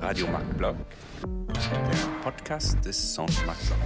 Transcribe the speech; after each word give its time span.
Radio 0.00 0.26
Marc 0.28 0.56
Block, 0.56 0.76
der 1.54 2.22
Podcast 2.22 2.84
des 2.84 3.14
Centre 3.14 3.44
Marc 3.46 3.58
Block. 3.66 3.78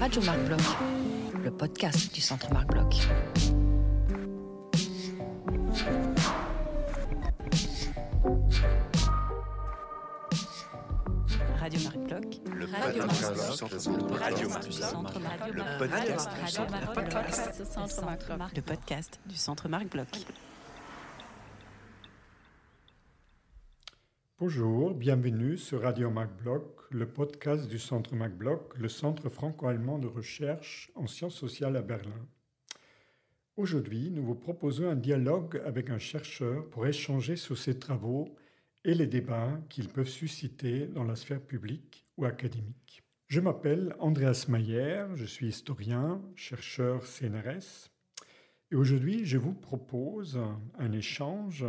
Radio 0.00 0.22
Marc 0.22 0.38
Bloch, 0.44 0.76
le 1.42 1.50
podcast 1.50 2.14
du 2.14 2.20
Centre 2.20 2.52
Marc 2.52 2.68
Radio 12.98 14.48
podcast 14.48 14.66
du 14.66 14.72
Centre 14.72 15.20
Radio 15.20 15.20
Marc 15.20 15.46
Le 15.46 15.52
Bloch. 15.52 15.78
podcast. 15.78 16.28
Radio 16.28 16.66
du 16.66 17.66
Centre 17.66 18.06
Marc 18.06 18.26
Bloch. 18.26 18.56
Le 18.56 18.62
podcast 18.62 19.20
du 19.26 19.36
Centre 19.36 19.68
Marc 19.68 19.88
Bloch. 19.90 20.26
Bonjour, 24.38 24.94
bienvenue 24.94 25.58
sur 25.58 25.82
Radio 25.82 26.08
MacBloch, 26.10 26.90
le 26.90 27.06
podcast 27.06 27.68
du 27.68 27.78
Centre 27.78 28.14
MacBloch, 28.14 28.78
le 28.78 28.88
centre 28.88 29.28
franco-allemand 29.28 29.98
de 29.98 30.06
recherche 30.06 30.90
en 30.94 31.06
sciences 31.06 31.34
sociales 31.34 31.76
à 31.76 31.82
Berlin. 31.82 32.26
Aujourd'hui, 33.58 34.10
nous 34.10 34.24
vous 34.24 34.36
proposons 34.36 34.88
un 34.88 34.96
dialogue 34.96 35.60
avec 35.66 35.90
un 35.90 35.98
chercheur 35.98 36.66
pour 36.70 36.86
échanger 36.86 37.36
sur 37.36 37.58
ses 37.58 37.78
travaux 37.78 38.34
et 38.86 38.94
les 38.94 39.06
débats 39.06 39.60
qu'ils 39.68 39.90
peuvent 39.90 40.08
susciter 40.08 40.86
dans 40.86 41.04
la 41.04 41.16
sphère 41.16 41.42
publique 41.42 42.05
ou 42.16 42.24
académique. 42.24 43.02
Je 43.26 43.40
m'appelle 43.40 43.94
Andreas 43.98 44.46
Mayer, 44.48 45.06
je 45.14 45.24
suis 45.24 45.48
historien, 45.48 46.22
chercheur 46.34 47.04
CNRS, 47.04 47.90
et 48.70 48.74
aujourd'hui, 48.74 49.24
je 49.24 49.38
vous 49.38 49.52
propose 49.52 50.40
un 50.78 50.92
échange 50.92 51.64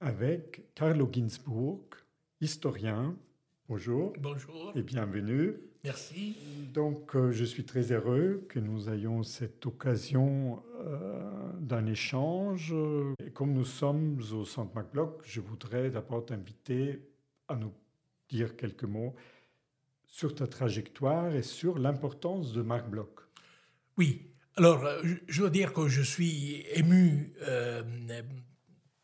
avec 0.00 0.62
Carlo 0.74 1.08
Ginzburg, 1.12 1.84
historien. 2.40 3.16
Bonjour 3.68 4.12
Bonjour, 4.20 4.72
et 4.74 4.82
bienvenue. 4.82 5.54
merci. 5.84 6.36
Donc, 6.74 7.14
euh, 7.14 7.30
je 7.30 7.44
suis 7.44 7.64
très 7.64 7.92
heureux 7.92 8.44
que 8.48 8.58
nous 8.58 8.90
ayons 8.90 9.22
cette 9.22 9.64
occasion 9.66 10.62
euh, 10.80 11.52
d'un 11.60 11.86
échange. 11.86 12.74
Et 13.24 13.30
comme 13.30 13.52
nous 13.52 13.64
sommes 13.64 14.20
au 14.32 14.44
Centre 14.44 14.74
MacBloch, 14.74 15.20
je 15.22 15.40
voudrais 15.40 15.90
d'abord 15.90 16.26
t'inviter 16.26 17.02
à 17.46 17.54
nous 17.54 17.72
dire 18.28 18.56
quelques 18.56 18.84
mots 18.84 19.14
sur 20.12 20.34
ta 20.34 20.46
trajectoire 20.46 21.34
et 21.34 21.42
sur 21.42 21.78
l'importance 21.78 22.52
de 22.52 22.60
MacBloch. 22.60 23.16
Oui, 23.96 24.30
alors 24.56 24.84
euh, 24.84 25.02
je- 25.26 25.40
dois 25.40 25.48
dire 25.50 25.72
que 25.72 25.88
je 25.88 26.02
suis 26.02 26.66
ému 26.74 27.32
euh, 27.48 27.82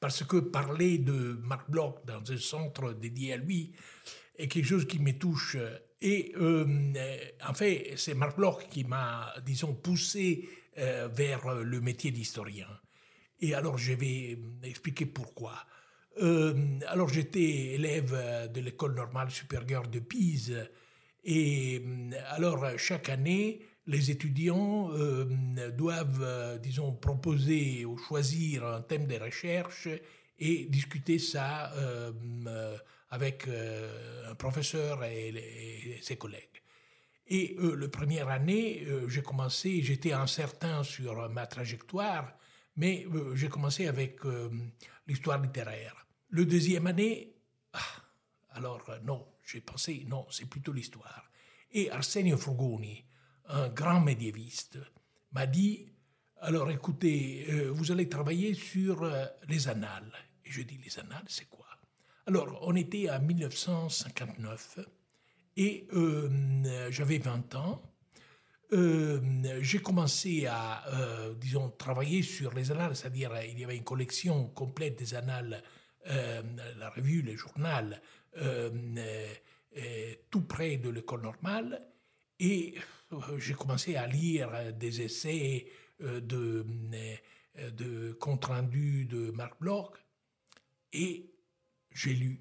parce 0.01 0.23
que 0.23 0.37
parler 0.37 0.99
de 0.99 1.41
Marc 1.43 1.71
Bloch 1.71 2.05
dans 2.07 2.23
un 2.31 2.37
centre 2.37 2.93
dédié 2.93 3.33
à 3.33 3.37
lui 3.39 3.73
est 4.37 4.49
quelque 4.49 4.67
chose 4.67 4.87
qui 4.87 4.99
me 4.99 5.13
touche. 5.19 5.57
Et 6.03 6.33
euh, 6.37 6.67
en 7.45 7.55
fait, 7.55 7.95
c'est 7.97 8.15
Marc 8.15 8.37
Bloch 8.37 8.69
qui 8.69 8.85
m'a, 8.85 9.33
disons, 9.45 9.75
poussé 9.75 10.47
vers 10.77 11.55
le 11.65 11.81
métier 11.81 12.13
d'historien. 12.13 12.69
Et 13.41 13.53
alors, 13.55 13.77
je 13.79 13.95
vais 13.95 14.39
expliquer 14.63 15.07
pourquoi. 15.07 15.55
Alors, 16.87 17.09
j'étais 17.09 17.75
élève 17.75 18.13
de 18.55 18.61
l'école 18.61 18.95
normale 18.95 19.29
supérieure 19.33 19.89
de 19.89 19.99
Pise. 19.99 20.55
Et 21.25 21.83
euh, 21.85 22.11
alors, 22.29 22.67
chaque 22.79 23.09
année, 23.09 23.61
les 23.87 24.11
étudiants 24.11 24.91
euh, 24.93 25.25
doivent, 25.71 26.23
euh, 26.23 26.59
disons, 26.59 26.93
proposer 26.93 27.85
ou 27.85 27.97
choisir 27.99 28.67
un 28.67 28.81
thème 28.83 29.07
de 29.07 29.17
recherche 29.17 29.89
et 30.39 30.67
discuter 30.67 31.19
ça 31.19 31.73
avec 33.11 33.49
un 33.49 34.35
professeur 34.37 35.03
et, 35.03 35.99
ses 36.01 36.15
collègues. 36.17 36.63
Et 37.27 37.57
la 37.59 37.89
première 37.89 38.29
année, 38.29 38.87
j'ai 39.09 39.23
commencé, 39.23 39.83
j'étais 39.83 40.13
incertain 40.13 40.85
sur 40.85 41.29
ma 41.31 41.49
trajectoire, 41.49 42.39
mais 42.77 43.05
j'ai 43.35 43.49
commencé 43.49 43.89
avec 43.89 44.21
l'histoire 45.09 45.43
littéraire. 45.43 46.07
Le 46.29 46.47
deuxième 46.47 46.87
année, 46.87 47.35
ah, 47.73 47.81
alors 48.51 48.89
non, 49.03 49.27
j'ai 49.51 49.61
pensé, 49.63 50.05
non, 50.07 50.27
c'est 50.31 50.47
plutôt 50.47 50.73
l'histoire. 50.73 51.31
Et 51.73 51.91
Arsenio 51.91 52.37
Frugoni, 52.37 53.05
un 53.47 53.69
grand 53.69 54.01
médiéviste, 54.01 54.79
m'a 55.33 55.47
dit, 55.47 55.87
alors 56.41 56.71
écoutez, 56.71 57.47
euh, 57.49 57.71
vous 57.71 57.91
allez 57.91 58.09
travailler 58.09 58.53
sur 58.53 59.03
euh, 59.03 59.25
les 59.49 59.69
annales. 59.69 60.13
Et 60.45 60.51
je 60.51 60.63
dis, 60.63 60.79
les 60.85 60.99
annales, 60.99 61.25
c'est 61.29 61.49
quoi? 61.49 61.67
Alors, 62.27 62.59
on 62.63 62.77
était 62.77 63.11
en 63.11 63.21
1959 63.21 64.81
et 65.57 65.87
euh, 65.95 66.91
j'avais 66.91 67.19
20 67.19 67.55
ans. 67.55 67.83
J'ai 68.71 69.79
commencé 69.79 70.45
à, 70.45 70.85
disons, 71.41 71.71
travailler 71.71 72.21
sur 72.21 72.53
les 72.53 72.71
annales, 72.71 72.95
c'est-à-dire 72.95 73.33
il 73.43 73.59
y 73.59 73.65
avait 73.65 73.79
une 73.79 73.83
collection 73.83 74.49
complète 74.49 74.99
des 74.99 75.15
annales, 75.15 75.63
la 76.05 76.91
revue, 76.91 77.23
le 77.23 77.35
journal, 77.35 78.03
tout 80.31 80.43
près 80.43 80.77
de 80.79 80.91
l'école 80.91 81.23
normale. 81.23 81.89
Et 82.41 82.75
euh, 83.13 83.39
j'ai 83.39 83.55
commencé 83.55 83.97
à 83.97 84.07
lire 84.07 84.51
euh, 84.53 84.73
des 84.73 85.03
essais 85.03 85.67
euh, 86.03 86.21
de, 86.21 86.65
euh, 87.59 87.71
de 87.71 88.13
compte 88.13 88.45
rendu 88.45 89.07
de 89.07 89.31
Marc 89.31 89.59
Bloch 89.61 89.97
et 90.93 91.31
j'ai 91.93 92.15
lu 92.15 92.41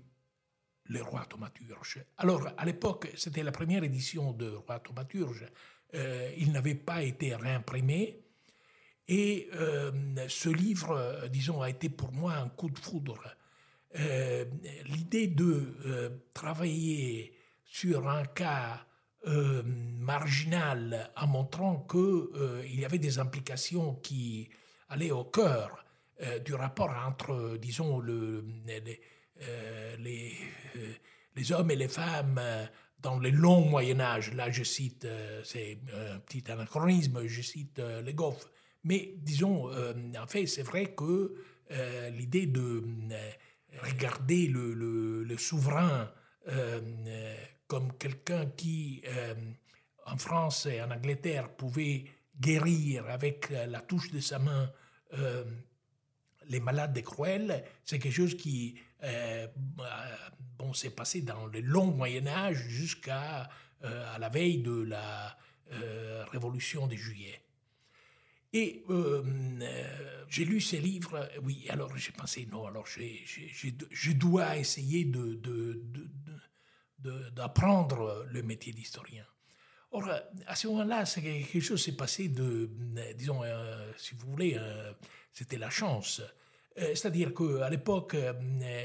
Le 0.86 1.02
Roi 1.02 1.26
Thaumaturge. 1.26 2.04
Alors, 2.18 2.48
à 2.58 2.66
l'époque, 2.66 3.10
c'était 3.16 3.44
la 3.44 3.52
première 3.52 3.84
édition 3.84 4.34
de 4.34 4.50
Roi 4.50 4.80
Thaumaturge. 4.80 5.46
Euh, 5.96 6.32
il 6.38 6.52
n'avait 6.52 6.76
pas 6.76 7.02
été 7.02 7.36
réimprimé. 7.36 8.24
Et 9.08 9.50
euh, 9.54 9.92
ce 10.28 10.50
livre, 10.50 10.92
euh, 10.92 11.28
disons, 11.30 11.62
a 11.62 11.70
été 11.70 11.90
pour 11.90 12.12
moi 12.12 12.36
un 12.36 12.50
coup 12.50 12.70
de 12.70 12.78
foudre. 12.78 13.24
Euh, 14.00 14.46
L'idée 14.86 15.28
de 15.28 15.76
euh, 15.86 16.10
travailler 16.34 17.34
sur 17.66 18.08
un 18.08 18.26
cas 18.26 18.86
euh, 19.26 19.64
marginal 19.66 21.12
en 21.16 21.28
montrant 21.28 21.86
qu'il 21.90 22.80
y 22.80 22.86
avait 22.86 23.00
des 23.00 23.20
implications 23.20 23.96
qui 23.96 24.50
allaient 24.90 25.12
au 25.12 25.26
cœur 25.26 25.84
du 26.44 26.56
rapport 26.56 26.90
entre, 27.06 27.58
disons, 27.62 28.00
le, 28.00 28.44
les, 28.66 30.34
les, 31.36 31.52
hommes 31.52 31.70
et 31.70 31.76
les 31.76 31.88
femmes 31.88 32.42
dans 33.00 33.20
le 33.20 33.30
long 33.30 33.62
Moyen 33.62 34.00
Âge. 34.00 34.34
Là, 34.34 34.50
je 34.50 34.64
cite, 34.64 35.08
c'est 35.44 35.78
un 35.94 36.18
petit 36.20 36.50
anachronisme, 36.50 37.28
je 37.28 37.42
cite 37.44 37.80
Les 38.04 38.16
Goffs. 38.16 38.50
Mais 38.84 39.14
disons, 39.18 39.70
en 39.70 40.28
fait, 40.28 40.48
c'est 40.48 40.64
vrai 40.64 40.96
que 40.96 41.36
l'idée 42.10 42.48
de 42.48 42.84
regarder 43.82 44.48
le, 44.48 45.38
souverain 45.38 46.12
euh, 46.48 46.82
euh, 47.08 47.36
comme 47.68 47.98
quelqu'un 47.98 48.46
qui, 48.46 49.04
euh, 49.08 49.36
en 50.06 50.18
France 50.18 50.66
et 50.66 50.82
en 50.82 50.92
Angleterre, 50.92 51.50
pouvait 51.50 52.06
guérir 52.40 53.08
avec 53.10 53.50
la 53.50 53.82
touche 53.82 54.12
de 54.12 54.20
sa 54.20 54.40
main 54.40 54.72
les 56.50 56.60
malades 56.60 56.94
des 56.94 57.02
cruels, 57.02 57.64
c'est 57.84 58.00
quelque 58.00 58.14
chose 58.14 58.38
qui 58.38 58.80
bon, 60.58 60.74
s'est 60.74 60.92
passé 60.92 61.22
dans 61.22 61.48
le 61.48 61.60
long 61.62 61.88
Moyen 61.88 62.28
Âge 62.28 62.68
jusqu'à 62.68 63.50
la 63.82 64.30
veille 64.30 64.60
de 64.60 64.84
la 64.84 65.36
Révolution 66.32 66.88
de 66.88 66.96
Juillet. 66.96 67.42
Et 68.54 68.84
euh, 68.90 69.24
euh, 69.62 70.24
j'ai 70.30 70.46
lu 70.46 70.62
ces 70.62 70.80
livres, 70.80 71.30
oui, 71.44 71.66
alors 71.70 71.96
j'ai 71.98 72.12
pensé, 72.14 72.48
non, 72.50 72.66
alors 72.66 72.86
je 72.88 74.12
dois 74.14 74.58
essayer 74.58 75.06
d'apprendre 77.36 78.26
le 78.32 78.42
métier 78.44 78.74
d'historien. 78.74 79.26
Or, 79.92 80.08
euh, 80.08 80.20
à 80.48 80.56
ce 80.56 80.68
moment-là, 80.68 81.04
quelque 81.06 81.60
chose 81.60 81.84
s'est 81.84 81.96
passé 81.96 82.30
de, 82.30 82.70
euh, 82.98 83.14
disons, 83.14 83.44
euh, 83.44 83.92
si 83.98 84.16
vous 84.16 84.30
voulez, 84.32 84.56
euh, 84.58 84.92
c'était 85.32 85.58
la 85.58 85.70
chance. 85.70 86.22
Euh, 86.78 86.94
C'est-à-dire 86.96 87.34
qu'à 87.34 87.70
l'époque, 87.70 88.14
euh, 88.16 88.34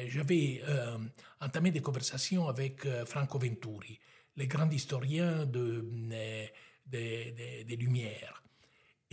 j'avais 0.09 0.63
euh, 0.69 0.99
entamé 1.41 1.71
des 1.71 1.81
conversations 1.83 2.47
avec 2.49 2.87
euh, 2.87 3.05
Franco 3.05 3.39
Venturi, 3.39 3.99
le 4.37 4.47
grand 4.47 4.71
historien 4.71 5.45
de, 5.47 5.85
euh, 6.13 6.47
des- 6.87 7.33
des- 7.33 7.65
des 7.65 7.77
Lumières. 7.77 8.42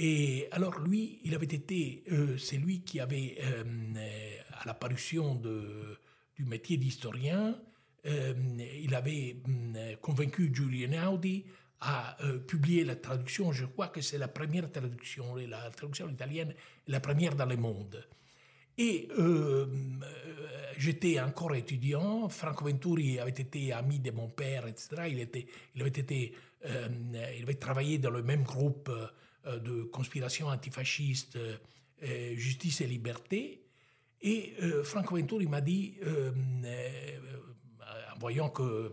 Et 0.01 0.47
alors 0.51 0.79
lui, 0.79 1.19
il 1.25 1.35
avait 1.35 1.45
été, 1.45 2.05
euh, 2.09 2.37
c'est 2.37 2.55
lui 2.55 2.79
qui 2.83 3.01
avait, 3.01 3.35
euh, 3.43 3.63
à 4.53 4.65
l'apparition 4.65 5.35
de, 5.35 5.97
du 6.37 6.45
métier 6.45 6.77
d'historien, 6.77 7.59
euh, 8.05 8.33
il 8.81 8.95
avait 8.95 9.35
convaincu 10.01 10.51
Giulio 10.53 10.87
Einaudi 10.87 11.45
a 11.81 12.17
publié 12.45 12.83
la 12.83 12.97
traduction, 12.97 13.53
je 13.53 13.65
crois 13.65 13.87
que 13.87 14.01
c'est 14.01 14.17
la 14.17 14.27
première 14.27 14.69
traduction, 14.69 15.35
la 15.35 15.69
traduction 15.69 16.09
italienne, 16.09 16.53
la 16.87 16.99
première 16.99 17.35
dans 17.35 17.45
le 17.45 17.55
monde. 17.55 18.05
Et 18.77 19.07
j'étais 20.77 21.21
encore 21.21 21.55
étudiant, 21.55 22.27
Franco 22.27 22.65
Venturi 22.65 23.17
avait 23.17 23.31
été 23.31 23.71
ami 23.71 23.99
de 23.99 24.11
mon 24.11 24.27
père, 24.27 24.67
etc. 24.67 24.89
Il 26.65 27.43
avait 27.43 27.53
travaillé 27.53 27.97
dans 27.97 28.11
le 28.11 28.23
même 28.23 28.43
groupe 28.43 28.91
de 29.45 29.83
conspiration 29.83 30.47
antifasciste, 30.47 31.37
Justice 32.01 32.81
et 32.81 32.87
Liberté. 32.87 33.65
Et 34.21 34.55
Franco 34.83 35.15
Venturi 35.15 35.47
m'a 35.47 35.61
dit, 35.61 35.95
en 38.13 38.19
voyant 38.19 38.49
que 38.49 38.91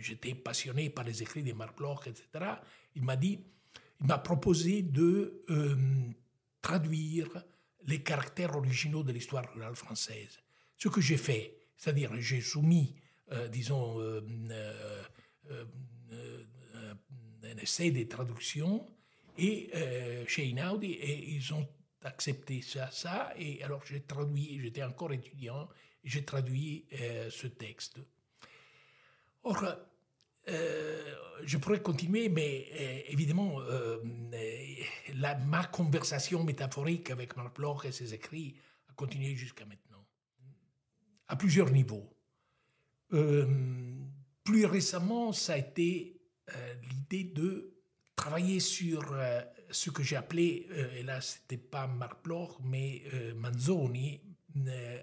j'étais 0.00 0.34
passionné 0.34 0.90
par 0.90 1.04
les 1.04 1.22
écrits 1.22 1.42
de 1.42 1.52
Marc 1.52 1.76
Bloch, 1.76 2.06
etc., 2.06 2.44
il 2.94 3.02
m'a 3.02 3.16
dit, 3.16 3.40
il 4.00 4.06
m'a 4.06 4.18
proposé 4.18 4.82
de 4.82 5.42
traduire 6.60 7.28
les 7.86 8.02
caractères 8.02 8.56
originaux 8.56 9.02
de 9.02 9.12
l'histoire 9.12 9.52
rurale 9.52 9.74
française. 9.74 10.38
Ce 10.78 10.88
que 10.88 11.00
j'ai 11.00 11.16
fait, 11.16 11.56
c'est-à-dire 11.76 12.10
j'ai 12.20 12.40
soumis, 12.40 12.94
euh, 13.32 13.48
disons, 13.48 14.00
euh, 14.00 14.20
euh, 15.50 15.64
un 17.44 17.56
essai 17.56 17.90
de 17.90 18.04
traduction 18.04 18.88
et 19.38 19.70
chez 20.26 20.46
Inaudi 20.46 20.92
et 20.92 21.30
ils 21.30 21.54
ont 21.54 21.66
accepté 22.02 22.62
ça, 22.62 22.90
ça 22.90 23.32
et 23.36 23.62
alors 23.62 23.84
j'ai 23.86 24.02
traduit, 24.02 24.60
j'étais 24.60 24.82
encore 24.82 25.12
étudiant, 25.12 25.68
j'ai 26.04 26.24
traduit 26.24 26.86
ce 27.30 27.46
texte. 27.46 27.98
Or, 29.44 29.64
je 30.46 31.56
pourrais 31.56 31.80
continuer, 31.80 32.28
mais 32.28 33.04
évidemment, 33.08 33.60
ma 35.46 35.64
conversation 35.64 36.44
métaphorique 36.44 37.10
avec 37.10 37.36
Marc 37.36 37.56
Bloch 37.56 37.84
et 37.84 37.92
ses 37.92 38.14
écrits 38.14 38.56
a 38.88 38.92
continué 38.94 39.36
jusqu'à 39.36 39.64
maintenant, 39.64 40.04
à 41.28 41.36
plusieurs 41.36 41.70
niveaux. 41.70 42.12
Euh, 43.12 43.46
plus 44.42 44.64
récemment, 44.64 45.32
ça 45.32 45.54
a 45.54 45.58
été 45.58 46.20
euh, 46.48 46.74
l'idée 46.90 47.24
de 47.24 47.71
travailler 48.16 48.60
sur 48.60 49.12
euh, 49.12 49.40
ce 49.70 49.90
que 49.90 50.02
j'ai 50.02 50.16
appelé, 50.16 50.68
et 50.96 51.02
là 51.02 51.20
c'était 51.20 51.56
pas 51.56 51.86
Marc 51.86 52.22
Bloch, 52.24 52.58
mais 52.62 53.02
Manzoni, 53.34 54.20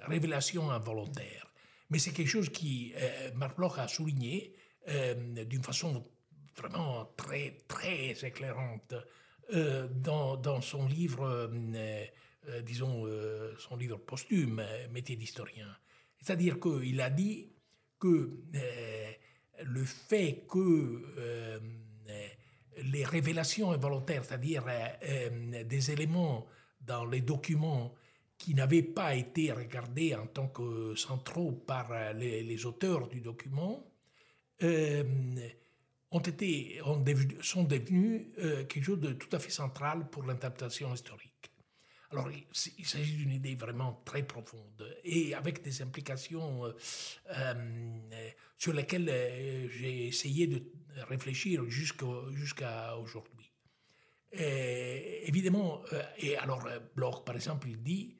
révélation 0.03 0.69
involontaire. 0.69 1.51
Mais 1.89 1.97
c'est 1.97 2.11
quelque 2.11 2.27
chose 2.27 2.49
qui 2.49 2.93
Marc 3.35 3.57
Bloch 3.57 3.79
a 3.79 3.87
souligné 3.87 4.53
d'une 5.47 5.63
façon 5.63 6.05
vraiment 6.55 7.11
très, 7.17 7.57
très 7.67 8.11
éclairante 8.23 8.93
euh, 9.53 9.87
dans, 9.87 10.37
dans, 10.37 10.61
son 10.61 10.87
livre, 10.87 11.25
euh, 11.25 11.47
euh, 12.49 12.61
disons, 12.61 13.05
son 13.57 13.75
livre 13.75 13.97
posthume, 13.97 14.63
Métier 14.91 15.15
d'historien. 15.15 15.67
C'est-à-dire 16.21 16.59
qu'il 16.59 17.01
a 17.01 17.09
dit 17.09 17.51
que 17.99 18.37
le 19.61 19.83
fait 19.83 20.45
que 20.49 21.59
les 22.83 23.05
révélations 23.05 23.71
involontaires, 23.71 24.23
c'est-à-dire 24.25 24.63
des 25.65 25.91
éléments 25.91 26.45
dans 26.81 27.05
les 27.05 27.21
documents 27.21 27.93
qui 28.37 28.53
n'avaient 28.53 28.83
pas 28.83 29.15
été 29.15 29.51
regardés 29.51 30.15
en 30.15 30.27
tant 30.27 30.47
que 30.47 30.95
centraux 30.95 31.51
par 31.51 32.13
les, 32.13 32.43
les 32.43 32.65
auteurs 32.65 33.07
du 33.07 33.21
document, 33.21 33.85
ont 36.11 36.19
été, 36.19 36.81
sont 37.41 37.63
devenus 37.63 38.27
euh, 38.39 38.63
quelque 38.65 38.83
chose 38.83 38.99
de 38.99 39.13
tout 39.13 39.33
à 39.35 39.39
fait 39.39 39.51
central 39.51 40.09
pour 40.09 40.23
l'interprétation 40.23 40.93
historique. 40.93 41.51
Alors, 42.11 42.27
il, 42.31 42.85
s'agit 42.87 43.17
d'une 43.17 43.31
idée 43.31 43.53
vraiment 43.53 44.01
très 44.03 44.23
profonde 44.23 44.97
et 45.03 45.35
avec 45.35 45.61
des 45.61 45.83
implications 45.83 46.65
euh, 46.65 46.71
euh, 47.37 48.29
sur 48.57 48.73
lesquelles 48.73 49.69
j'ai 49.69 50.07
essayé 50.07 50.47
de 50.47 50.63
réfléchir 51.07 51.63
jusqu'à 51.69 52.97
aujourd'hui. 52.97 53.51
évidemment, 54.31 55.81
et 56.17 56.37
alors 56.37 56.67
Bloch, 56.95 57.23
par 57.25 57.35
exemple, 57.35 57.67
il 57.69 57.81
dit 57.81 58.17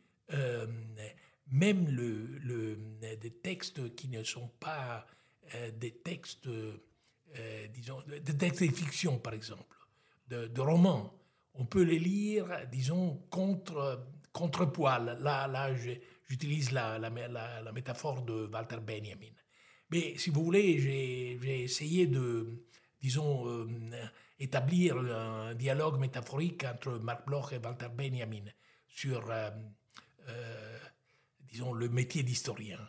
même 1.52 1.88
le, 1.90 2.76
des 3.16 3.32
textes 3.32 3.96
qui 3.96 4.08
ne 4.08 4.24
sont 4.24 4.50
pas 4.60 5.06
des 5.80 5.92
textes 5.92 6.48
euh, 7.38 7.68
disons, 7.68 8.02
de 8.08 8.32
textes 8.32 8.64
de 8.64 8.72
fiction, 8.72 9.20
par 9.20 9.34
exemple, 9.34 9.76
de, 10.30 10.62
romans. 10.62 11.14
On 11.54 11.66
peut 11.66 11.84
les 11.84 12.00
lire, 12.00 12.48
disons, 12.72 13.18
contre, 13.30 14.08
contre 14.34 14.66
poil. 14.66 15.18
Là, 15.22 15.48
là 15.48 15.76
j'utilise 16.28 16.72
la, 16.72 16.98
la, 16.98 17.10
la, 17.10 17.72
métaphore 17.72 18.24
de 18.24 18.48
Walter 18.48 18.78
Benjamin. 18.78 19.32
Mais 19.92 20.18
si 20.18 20.30
vous 20.30 20.44
voulez, 20.44 20.80
j'ai 20.80 21.64
essayé 21.64 22.08
de, 22.08 22.64
disons, 23.02 23.48
euh, 23.48 23.68
établir 24.40 24.98
un 24.98 25.56
dialogue 25.56 26.00
métaphorique 26.00 26.64
entre 26.64 27.00
Marc 27.00 27.26
Bloch 27.26 27.52
et 27.54 27.58
Walter 27.58 27.90
Benjamin 27.96 28.46
sur, 28.88 29.30
euh, 29.30 30.78
disons, 31.42 31.74
le 31.74 31.90
métier 31.90 32.24
d'historien. 32.24 32.80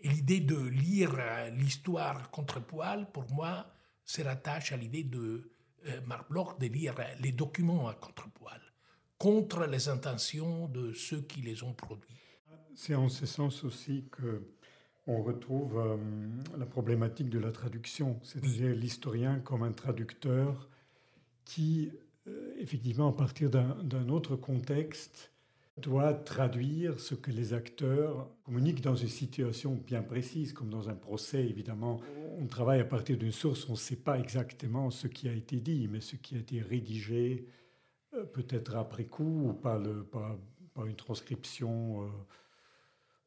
Et 0.00 0.08
l'idée 0.08 0.40
de 0.40 0.56
lire 0.56 1.16
l'histoire 1.52 2.30
contre 2.30 2.60
poil, 2.60 3.10
pour 3.12 3.30
moi, 3.30 3.72
se 4.04 4.22
rattache 4.22 4.72
à 4.72 4.76
l'idée 4.76 5.04
de 5.04 5.52
euh, 5.86 6.00
Marc 6.06 6.28
Bloch 6.28 6.58
de 6.58 6.66
lire 6.66 6.94
les 7.20 7.32
documents 7.32 7.88
à 7.88 7.94
contrepoil 7.94 8.60
contre 9.16 9.66
les 9.66 9.88
intentions 9.88 10.66
de 10.66 10.92
ceux 10.92 11.22
qui 11.22 11.42
les 11.42 11.62
ont 11.62 11.72
produits. 11.72 12.20
C'est 12.74 12.96
en 12.96 13.08
ce 13.08 13.26
sens 13.26 13.62
aussi 13.62 14.08
que 14.10 14.42
on 15.06 15.22
retrouve 15.22 15.78
euh, 15.78 15.96
la 16.58 16.66
problématique 16.66 17.28
de 17.28 17.38
la 17.38 17.50
traduction, 17.50 18.20
c'est-à-dire 18.22 18.74
l'historien 18.74 19.40
comme 19.40 19.62
un 19.62 19.72
traducteur 19.72 20.68
qui, 21.44 21.90
euh, 22.28 22.54
effectivement, 22.58 23.08
à 23.08 23.12
partir 23.12 23.50
d'un 23.50 24.08
autre 24.08 24.36
contexte, 24.36 25.32
doit 25.78 26.12
traduire 26.12 27.00
ce 27.00 27.14
que 27.14 27.30
les 27.30 27.54
acteurs 27.54 28.28
communiquent 28.44 28.82
dans 28.82 28.94
une 28.94 29.08
situation 29.08 29.74
bien 29.74 30.02
précise, 30.02 30.52
comme 30.52 30.68
dans 30.68 30.90
un 30.90 30.94
procès, 30.94 31.44
évidemment. 31.44 32.00
On 32.38 32.46
travaille 32.46 32.80
à 32.80 32.84
partir 32.84 33.16
d'une 33.16 33.32
source, 33.32 33.68
on 33.68 33.72
ne 33.72 33.76
sait 33.76 33.96
pas 33.96 34.18
exactement 34.18 34.90
ce 34.90 35.08
qui 35.08 35.28
a 35.28 35.32
été 35.32 35.56
dit, 35.56 35.88
mais 35.90 36.00
ce 36.00 36.16
qui 36.16 36.36
a 36.36 36.38
été 36.38 36.60
rédigé, 36.60 37.46
euh, 38.14 38.24
peut-être 38.24 38.76
après 38.76 39.04
coup, 39.04 39.48
ou 39.48 39.52
par, 39.54 39.80
une 40.86 40.96
transcription. 40.96 42.08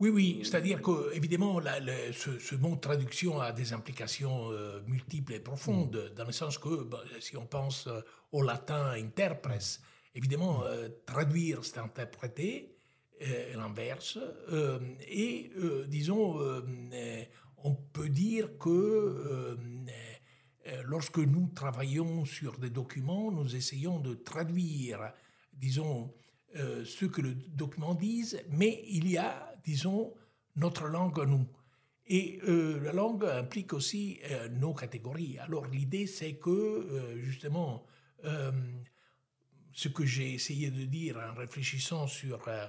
Euh. 0.02 0.04
Oui, 0.04 0.10
oui, 0.10 0.40
c'est-à-dire 0.44 0.82
que, 0.82 1.14
évidemment, 1.14 1.60
ce, 1.62 2.56
mot 2.56 2.76
traduction 2.76 3.40
a 3.40 3.52
des 3.52 3.74
implications 3.74 4.52
euh, 4.52 4.82
multiples 4.88 5.34
et 5.34 5.40
profondes, 5.40 6.10
mm. 6.12 6.16
dans 6.16 6.26
le 6.26 6.32
sens 6.32 6.58
que, 6.58 6.84
bah, 6.84 7.04
si 7.20 7.38
on 7.38 7.46
pense 7.46 7.88
au 8.32 8.42
latin 8.42 8.92
interprète, 8.92 9.80
Évidemment, 10.16 10.64
euh, 10.64 10.88
traduire, 11.06 11.66
c'est 11.66 11.78
interpréter, 11.78 12.78
euh, 13.22 13.54
l'inverse. 13.56 14.18
Euh, 14.50 14.80
et, 15.08 15.52
disons, 15.88 16.40
on 17.58 17.76
peut 17.76 18.10
dire 18.10 18.58
que 18.58 19.58
lorsque 20.86 21.18
nous 21.18 21.50
travaillons 21.54 22.24
sur 22.24 22.58
des 22.58 22.70
documents, 22.70 23.30
nous 23.32 23.56
essayons 23.56 24.00
de 24.00 24.14
traduire, 24.14 25.12
disons, 25.54 26.14
ce 26.54 27.06
que 27.06 27.22
le 27.22 27.34
document 27.34 27.94
dise, 27.94 28.42
mais 28.50 28.84
il 28.88 29.10
y 29.10 29.18
a, 29.18 29.55
disons, 29.66 30.14
notre 30.56 30.88
langue 30.88 31.20
à 31.20 31.26
nous. 31.26 31.48
Et 32.08 32.40
la 32.46 32.94
langue 32.94 33.26
implique 33.26 33.74
aussi 33.74 34.20
nos 34.52 34.76
catégories. 34.76 35.40
Alors 35.40 35.66
l'idée, 35.66 36.06
c'est 36.06 36.36
que, 36.36 37.18
justement, 37.24 37.84
ce 39.76 39.90
que 39.90 40.06
j'ai 40.06 40.34
essayé 40.34 40.72
de 40.72 40.86
dire 40.86 41.18
en 41.18 41.36
réfléchissant 41.36 42.08
sur 42.08 42.48
euh, 42.48 42.66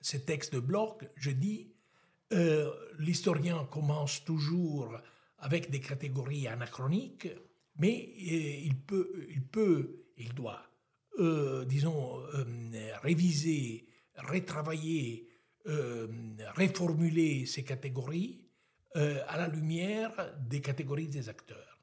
ces 0.00 0.24
textes 0.24 0.54
de 0.54 0.60
Bloch, 0.60 1.04
je 1.14 1.30
dis, 1.30 1.72
euh, 2.32 2.70
l'historien 2.98 3.64
commence 3.70 4.24
toujours 4.24 4.98
avec 5.38 5.70
des 5.70 5.78
catégories 5.78 6.48
anachroniques, 6.48 7.28
mais 7.76 8.12
euh, 8.12 8.64
il 8.64 8.76
peut, 8.76 9.26
il 9.30 9.42
peut, 9.42 10.02
il 10.18 10.34
doit, 10.34 10.64
disons, 11.66 12.22
réviser, 13.02 13.86
retravailler, 14.16 15.27
reformuler 15.66 17.46
ces 17.46 17.64
catégories 17.64 18.44
à 18.94 19.36
la 19.36 19.48
lumière 19.48 20.34
des 20.40 20.60
catégories 20.60 21.08
des 21.08 21.28
acteurs. 21.28 21.78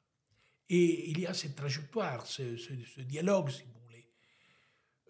Et 0.68 1.10
il 1.10 1.20
y 1.20 1.26
a 1.26 1.34
cette 1.34 1.54
trajectoire, 1.54 2.26
ce, 2.26 3.02
dialogue, 3.02 3.50
si 3.50 3.64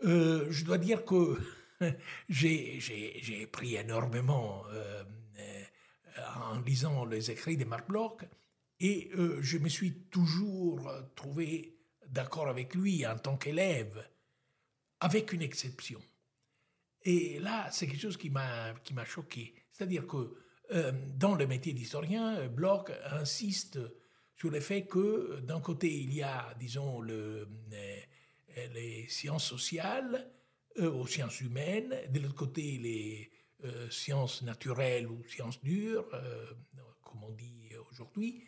euh, 0.05 0.47
je 0.51 0.65
dois 0.65 0.79
dire 0.79 1.05
que 1.05 1.39
j'ai 2.29 3.49
pris 3.51 3.77
énormément 3.77 4.65
euh, 4.69 5.03
en 6.37 6.61
lisant 6.61 7.05
les 7.05 7.31
écrits 7.31 7.57
de 7.57 7.65
Marc 7.65 7.89
Bloch 7.89 8.25
et 8.79 9.11
euh, 9.15 9.39
je 9.41 9.59
me 9.59 9.69
suis 9.69 9.95
toujours 10.11 10.91
trouvé 11.15 11.79
d'accord 12.09 12.49
avec 12.49 12.75
lui 12.75 13.07
en 13.07 13.17
tant 13.19 13.37
qu'élève, 13.37 14.07
avec 15.01 15.33
une 15.33 15.43
exception. 15.43 16.01
Et 17.07 17.39
là, 17.39 17.69
c'est 17.71 17.87
quelque 17.87 18.01
chose 18.01 18.17
qui 18.17 18.31
m'a 18.31 18.75
choqué. 19.05 19.55
C'est-à-dire 19.71 20.09
que 20.09 20.35
euh, 20.73 20.93
dans 21.15 21.37
le 21.37 21.47
métier 21.47 21.73
d'historien, 21.73 22.49
Bloch 22.49 22.91
insiste 23.13 23.79
sur 24.37 24.51
le 24.51 24.59
fait 24.59 24.87
que 24.87 25.39
d'un 25.41 25.61
côté, 25.61 25.89
il 25.89 26.13
y 26.13 26.23
a, 26.23 26.53
disons, 26.59 27.05
euh, 27.09 27.47
les 28.75 29.07
sciences 29.09 29.45
sociales 29.45 30.33
euh, 30.79 30.91
aux 30.91 31.07
sciences 31.07 31.41
humaines, 31.41 31.95
de 32.11 32.19
l'autre 32.19 32.35
côté, 32.35 32.79
les 32.79 33.31
sciences 33.91 34.43
naturelles 34.43 35.09
ou 35.09 35.27
sciences 35.29 35.63
dures, 35.63 36.07
comme 37.03 37.25
on 37.25 37.33
dit 37.33 37.71
aujourd'hui. 37.91 38.45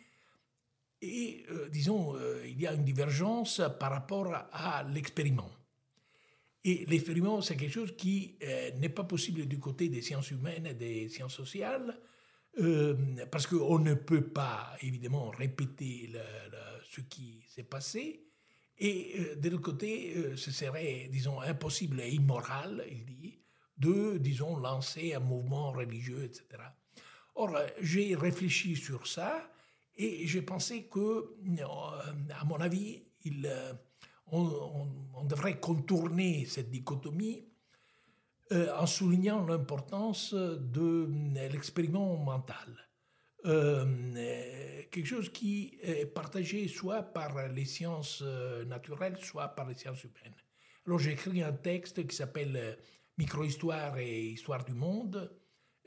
Et, 1.01 1.45
disons, 1.71 2.15
il 2.45 2.61
y 2.61 2.67
a 2.67 2.73
une 2.73 2.85
divergence 2.85 3.59
par 3.79 3.91
rapport 3.91 4.31
à 4.51 4.83
l'expériment. 4.83 5.49
Et 6.65 6.85
l'expériment, 6.87 7.41
c'est 7.41 7.55
quelque 7.55 7.73
chose 7.73 7.95
qui 7.95 8.37
euh, 8.43 8.71
n'est 8.71 8.89
pas 8.89 9.05
possible 9.05 9.45
du 9.45 9.59
côté 9.59 9.87
des 9.87 10.01
sciences 10.01 10.31
humaines 10.31 10.65
et 10.65 10.73
des 10.73 11.07
sciences 11.07 11.35
sociales, 11.35 11.97
euh, 12.59 12.95
parce 13.31 13.47
qu'on 13.47 13.79
ne 13.79 13.93
peut 13.93 14.27
pas, 14.27 14.75
évidemment, 14.81 15.29
répéter 15.29 16.11
ce 16.83 17.01
qui 17.01 17.45
s'est 17.47 17.63
passé. 17.63 18.25
Et 18.77 19.15
euh, 19.19 19.35
de 19.35 19.49
l'autre 19.49 19.63
côté, 19.63 20.13
ce 20.35 20.51
serait, 20.51 21.07
disons, 21.11 21.39
impossible 21.39 22.01
et 22.01 22.09
immoral, 22.09 22.85
il 22.91 23.05
dit, 23.05 23.39
de, 23.77 24.17
disons, 24.17 24.57
lancer 24.57 25.13
un 25.13 25.21
mouvement 25.21 25.71
religieux, 25.71 26.25
etc. 26.25 26.61
Or, 27.35 27.57
j'ai 27.81 28.15
réfléchi 28.15 28.75
sur 28.75 29.07
ça 29.07 29.49
et 29.95 30.27
j'ai 30.27 30.41
pensé 30.41 30.87
que, 30.87 31.37
à 32.37 32.43
mon 32.43 32.57
avis, 32.57 33.05
il 33.23 33.49
on, 34.31 34.87
devrait 35.25 35.59
contourner 35.59 36.45
cette 36.45 36.71
dichotomie 36.71 37.45
euh, 38.51 38.73
en 38.75 38.87
soulignant 38.87 39.45
l'importance 39.45 40.33
de 40.33 41.07
l'expériment 41.51 42.17
mental. 42.17 42.89
Euh, 43.45 44.83
quelque 44.89 45.05
chose 45.05 45.29
qui 45.29 45.77
est 45.83 46.07
partagé 46.07 46.67
soit 46.67 47.03
par 47.03 47.47
les 47.49 47.65
sciences 47.65 48.23
euh, 48.25 48.65
naturelles, 48.65 49.17
soit 49.21 49.49
par 49.49 49.67
les 49.67 49.75
sciences 49.75 50.03
humaines. 50.03 50.35
Alors 50.87 50.97
j'ai 50.97 51.11
écrit 51.11 51.43
un 51.43 51.53
texte 51.53 52.07
qui 52.07 52.15
s'appelle 52.15 52.79
Microhistoire 53.17 53.99
et 53.99 54.29
Histoire 54.29 54.65
du 54.65 54.73
monde, 54.73 55.31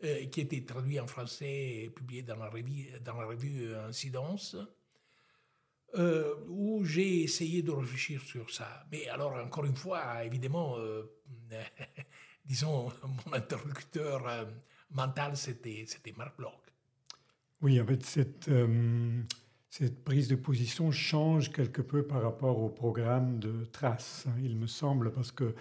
qui 0.01 0.41
a 0.41 0.43
été 0.43 0.65
traduit 0.65 0.99
en 0.99 1.07
français 1.07 1.85
et 1.85 1.91
publié 1.91 2.23
dans 2.23 2.37
la 2.37 2.49
revue 2.49 3.75
Incidence. 3.77 4.57
Euh, 5.95 6.37
où 6.49 6.83
j'ai 6.85 7.23
essayé 7.23 7.61
de 7.61 7.71
réfléchir 7.71 8.23
sur 8.23 8.49
ça. 8.49 8.87
Mais 8.91 9.09
alors, 9.09 9.35
encore 9.35 9.67
une 9.67 9.77
fois, 9.77 10.25
évidemment, 10.25 10.79
euh, 10.79 11.03
disons, 12.47 12.91
mon 13.27 13.33
interlocuteur 13.35 14.27
euh, 14.27 14.45
mental, 14.91 15.37
c'était, 15.37 15.85
Marc 16.17 16.39
Bloch. 16.39 16.53
Oui, 17.61 17.79
en 17.79 17.85
fait, 17.85 18.03
cette, 18.05 18.51
cette 19.69 20.03
prise 20.03 20.29
de 20.29 20.35
position 20.35 20.91
change 20.91 21.53
quelque 21.53 21.83
peu 21.83 22.07
par 22.07 22.23
rapport 22.23 22.59
au 22.59 22.71
programme 22.71 23.39
de 23.39 23.67
Trace, 23.67 24.25
hein, 24.27 24.35
il 24.43 24.57
me 24.57 24.67
semble, 24.67 25.13
parce 25.13 25.31
que 25.31 25.55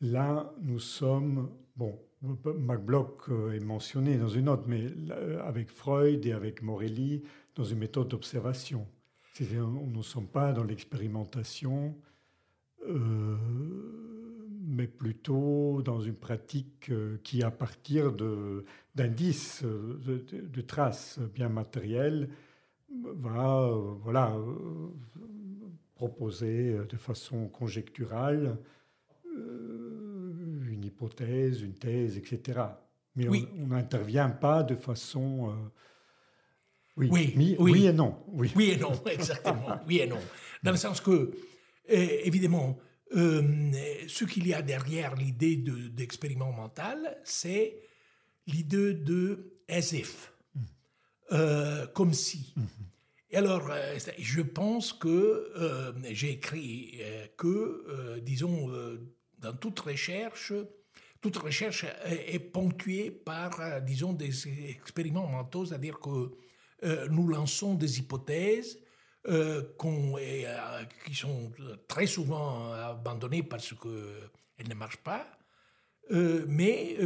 là, 0.00 0.54
nous 0.62 0.78
sommes, 0.78 1.50
bon, 1.74 1.98
Marc 2.22 2.82
Bloch 2.82 3.28
est 3.52 3.60
mentionné 3.60 4.16
dans 4.16 4.28
une 4.28 4.44
note, 4.44 4.64
mais 4.68 4.92
avec 5.44 5.70
Freud 5.70 6.24
et 6.24 6.32
avec 6.32 6.62
Morelli, 6.62 7.24
dans 7.56 7.64
une 7.64 7.78
méthode 7.78 8.08
d'observation. 8.08 8.86
On 9.40 9.86
ne 9.86 10.02
sommes 10.02 10.28
pas 10.28 10.52
dans 10.52 10.64
l'expérimentation, 10.64 11.96
euh, 12.86 13.36
mais 14.60 14.86
plutôt 14.86 15.80
dans 15.82 16.00
une 16.00 16.14
pratique 16.14 16.90
euh, 16.90 17.16
qui, 17.24 17.42
à 17.42 17.50
partir 17.50 18.12
d'indices, 18.94 19.62
de, 19.64 20.24
de, 20.28 20.60
traces 20.60 21.18
bien 21.34 21.48
matérielles, 21.48 22.28
va 22.90 23.70
voilà, 24.02 24.36
proposer 25.94 26.76
de 26.86 26.96
façon 26.98 27.48
conjecturale 27.48 28.58
euh, 29.34 30.68
une 30.70 30.84
hypothèse, 30.84 31.62
une 31.62 31.74
thèse, 31.74 32.18
etc. 32.18 32.60
Mais 33.16 33.28
on 33.28 33.68
n'intervient 33.68 34.28
pas 34.28 34.62
de 34.62 34.74
façon 34.74 35.54
oui, 36.96 37.32
oui, 37.36 37.56
oui, 37.58 37.86
et 37.86 37.92
non. 37.92 38.16
Oui, 38.28 38.52
oui 38.54 38.70
et 38.70 38.76
non, 38.76 38.92
exactement. 39.10 39.80
oui 39.86 40.00
et 40.00 40.06
non. 40.06 40.18
Dans 40.62 40.72
le 40.72 40.76
sens 40.76 41.00
que, 41.00 41.10
euh, 41.10 41.32
évidemment, 42.24 42.78
euh, 43.16 43.72
ce 44.08 44.24
qu'il 44.24 44.46
y 44.46 44.54
a 44.54 44.62
derrière 44.62 45.14
l'idée 45.16 45.56
d'expériment 45.56 46.52
mental, 46.52 47.18
c'est 47.24 47.82
l'idée 48.46 48.94
de 48.94 49.58
as 49.68 49.92
if, 49.92 50.32
mm. 50.54 50.60
euh, 51.32 51.86
comme 51.88 52.12
si. 52.12 52.54
Mm-hmm. 52.56 53.30
Et 53.30 53.36
alors, 53.36 53.70
je 54.18 54.42
pense 54.42 54.92
que 54.92 55.94
j'ai 56.10 56.32
écrit 56.32 57.00
que, 57.38 58.20
disons, 58.20 58.70
dans 59.38 59.54
toute 59.54 59.80
recherche, 59.80 60.52
toute 61.22 61.38
recherche 61.38 61.86
est, 62.04 62.34
est 62.34 62.38
ponctuée 62.38 63.10
par, 63.10 63.80
disons, 63.80 64.12
des 64.12 64.46
expériments 64.68 65.26
mentaux, 65.26 65.64
c'est-à-dire 65.64 65.98
que 65.98 66.32
euh, 66.84 67.06
nous 67.08 67.28
lançons 67.28 67.74
des 67.74 68.00
hypothèses 68.00 68.78
euh, 69.28 69.62
euh, 69.84 70.84
qui 71.06 71.14
sont 71.14 71.52
très 71.86 72.06
souvent 72.06 72.72
abandonnées 72.72 73.44
parce 73.44 73.72
qu'elles 73.72 74.68
ne 74.68 74.74
marchent 74.74 75.02
pas, 75.04 75.26
mais 76.10 76.96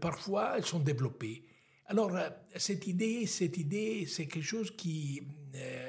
parfois 0.00 0.54
elles 0.56 0.64
sont 0.64 0.80
développées. 0.80 1.44
Alors, 1.88 2.18
cette 2.56 2.86
idée, 2.86 3.26
cette 3.26 3.58
idée, 3.58 4.06
c'est 4.06 4.26
quelque 4.26 4.42
chose 4.42 4.74
qui, 4.74 5.22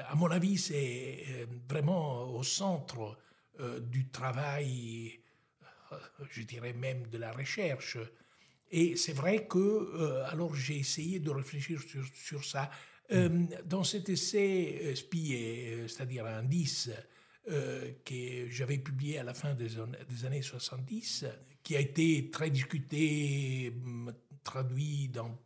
à 0.07 0.13
mon 0.15 0.29
avis, 0.29 0.57
c'est 0.57 1.47
vraiment 1.67 2.35
au 2.35 2.43
centre 2.43 3.17
du 3.79 4.09
travail, 4.09 5.19
je 6.29 6.43
dirais 6.43 6.73
même 6.73 7.07
de 7.07 7.17
la 7.17 7.31
recherche. 7.31 7.97
Et 8.69 8.95
c'est 8.97 9.13
vrai 9.13 9.47
que, 9.47 10.21
alors 10.29 10.53
j'ai 10.53 10.77
essayé 10.77 11.19
de 11.19 11.31
réfléchir 11.31 11.81
sur, 11.81 12.05
sur 12.13 12.43
ça. 12.43 12.69
Euh, 13.11 13.45
dans 13.65 13.85
cet 13.85 14.09
essai 14.09 14.79
euh, 14.83 14.93
euh, 15.15 15.87
c'est-à-dire 15.87 16.25
un 16.25 16.43
10, 16.43 16.91
que 18.03 18.49
j'avais 18.49 18.77
publié 18.77 19.19
à 19.19 19.23
la 19.23 19.33
fin 19.33 19.53
des, 19.53 19.77
années 20.25 20.41
70, 20.41 21.25
qui 21.63 21.77
a 21.77 21.79
été 21.79 22.29
très 22.29 22.49
discuté, 22.49 23.71
mm, 23.73 24.09
traduit 24.43 25.07
dans 25.07 25.39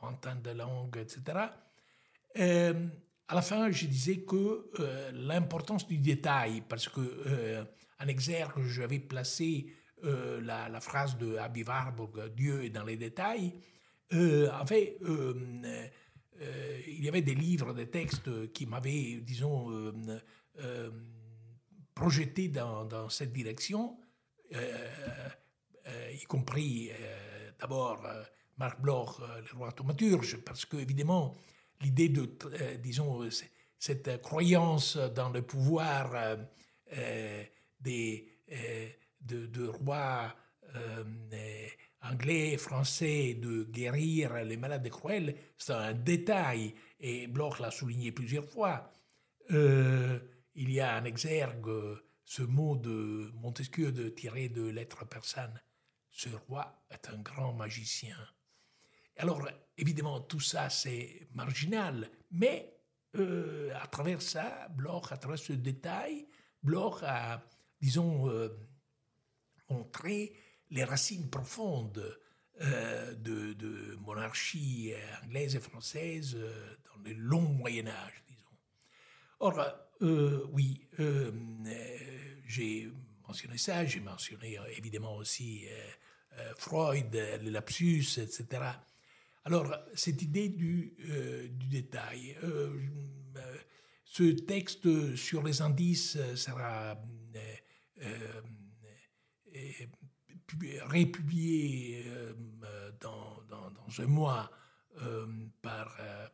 vingtaine 0.00 0.40
de 0.42 0.50
langues, 0.50 0.98
etc. 0.98 1.38
à 2.36 3.34
la 3.34 3.42
fin, 3.42 3.70
je 3.72 3.86
disais 3.86 4.18
que 4.18 4.70
l'importance 5.12 5.88
du 5.88 5.98
détail, 5.98 6.62
parce 6.68 6.88
que 6.88 7.64
en 8.00 8.06
exergue, 8.06 8.62
j'avais 8.66 8.98
placé 9.00 9.72
la, 10.02 10.80
phrase 10.80 11.16
de 11.18 11.36
Abby 11.36 11.64
Warburg, 11.64 12.32
Dieu 12.34 12.64
est 12.64 12.70
dans 12.70 12.84
les 12.84 12.96
détails, 12.96 13.54
avait 14.10 14.98
il 17.02 17.06
y 17.06 17.08
avait 17.08 17.22
des 17.22 17.34
livres, 17.34 17.74
des 17.74 17.90
textes 17.90 18.52
qui 18.52 18.64
m'avaient, 18.64 19.20
disons, 19.22 19.72
euh, 19.72 19.92
euh, 20.60 20.88
projeté 21.96 22.46
dans, 22.46 23.08
cette 23.08 23.32
direction, 23.32 23.98
y 24.52 26.24
compris 26.28 26.92
d'abord 27.58 28.06
Marc 28.56 28.80
Bloch, 28.80 29.18
le 29.18 29.58
roi 29.58 29.72
thaumaturge, 29.72 30.36
parce 30.44 30.64
que 30.64 30.76
évidemment 30.76 31.34
l'idée 31.80 32.08
de, 32.08 32.30
disons, 32.80 33.28
cette 33.80 34.22
croyance 34.22 34.96
dans 34.96 35.30
le 35.30 35.42
pouvoir 35.42 36.36
des 37.80 38.28
de, 39.20 39.46
de 39.46 39.66
rois 39.66 40.36
anglais, 42.02 42.56
français 42.56 43.34
de 43.34 43.64
guérir 43.64 44.44
les 44.44 44.56
malades 44.56 44.88
cruels, 44.88 45.36
c'est 45.56 45.72
un 45.72 45.94
détail, 45.94 46.74
et 47.00 47.26
Bloch 47.26 47.58
l'a 47.60 47.70
souligné 47.70 48.12
plusieurs 48.12 48.48
fois. 48.48 48.90
Euh, 49.50 50.18
il 50.54 50.70
y 50.70 50.80
a 50.80 50.96
un 50.96 51.04
exergue 51.04 51.70
ce 52.24 52.42
mot 52.42 52.76
de 52.76 53.30
Montesquieu 53.34 53.92
de 53.92 54.08
tirer 54.08 54.48
de 54.48 54.62
lettres 54.62 55.06
persanes. 55.06 55.60
Ce 56.10 56.28
roi 56.28 56.84
est 56.90 57.08
un 57.08 57.18
grand 57.18 57.52
magicien. 57.52 58.16
Alors, 59.16 59.46
évidemment, 59.76 60.20
tout 60.20 60.40
ça, 60.40 60.70
c'est 60.70 61.28
marginal, 61.34 62.10
mais 62.30 62.74
euh, 63.16 63.70
à 63.80 63.86
travers 63.86 64.22
ça, 64.22 64.68
Bloch, 64.70 65.12
à 65.12 65.16
travers 65.16 65.38
ce 65.38 65.52
détail, 65.52 66.26
Bloch 66.62 67.02
a, 67.02 67.44
disons, 67.80 68.28
euh, 68.30 68.48
montré 69.68 70.34
les 70.72 70.84
racines 70.84 71.28
profondes 71.28 72.18
euh, 72.60 73.14
de, 73.14 73.52
de, 73.52 73.96
monarchie 74.00 74.92
anglaise 75.24 75.54
et 75.54 75.60
française 75.60 76.34
euh, 76.36 76.76
dans 76.84 77.02
le 77.02 77.12
long 77.14 77.42
Moyen 77.42 77.86
Âge, 77.86 78.22
disons. 78.28 78.56
Or, 79.40 79.64
euh, 80.02 80.46
oui, 80.50 80.86
j'ai 82.46 82.90
mentionné 83.26 83.58
ça, 83.58 83.84
j'ai 83.84 84.00
mentionné 84.00 84.58
évidemment 84.76 85.16
aussi 85.16 85.66
Freud, 86.58 87.12
le 87.12 87.50
lapsus, 87.50 88.18
etc. 88.18 88.62
Alors, 89.44 89.74
cette 89.94 90.22
idée 90.22 90.48
du, 90.48 90.96
du 91.50 91.66
détail, 91.68 92.36
ce 94.04 94.24
texte 94.24 95.16
sur 95.16 95.42
les 95.42 95.60
indices 95.62 96.18
sera 96.34 96.96
républié 100.86 102.04
euh, 102.06 102.32
dans, 103.00 103.42
un 103.98 104.06
mois 104.06 104.50
euh, 105.00 105.26
par 105.60 105.94
euh, 106.00 106.26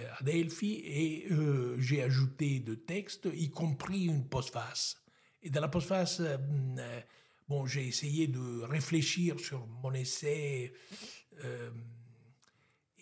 euh, 0.00 0.08
Adelphi 0.18 0.82
et 0.84 1.28
j'ai 1.78 2.02
ajouté 2.02 2.58
deux 2.60 2.80
textes, 2.80 3.28
y 3.32 3.50
compris 3.50 4.04
une 4.04 4.28
postface. 4.28 4.96
Et 5.42 5.50
dans 5.50 5.60
la 5.60 5.68
postface, 5.68 6.20
euh, 6.20 6.38
bon, 7.48 7.66
j'ai 7.66 7.86
essayé 7.86 8.28
de 8.28 8.62
réfléchir 8.62 9.38
sur 9.38 9.66
mon 9.66 9.92
essai 9.94 10.72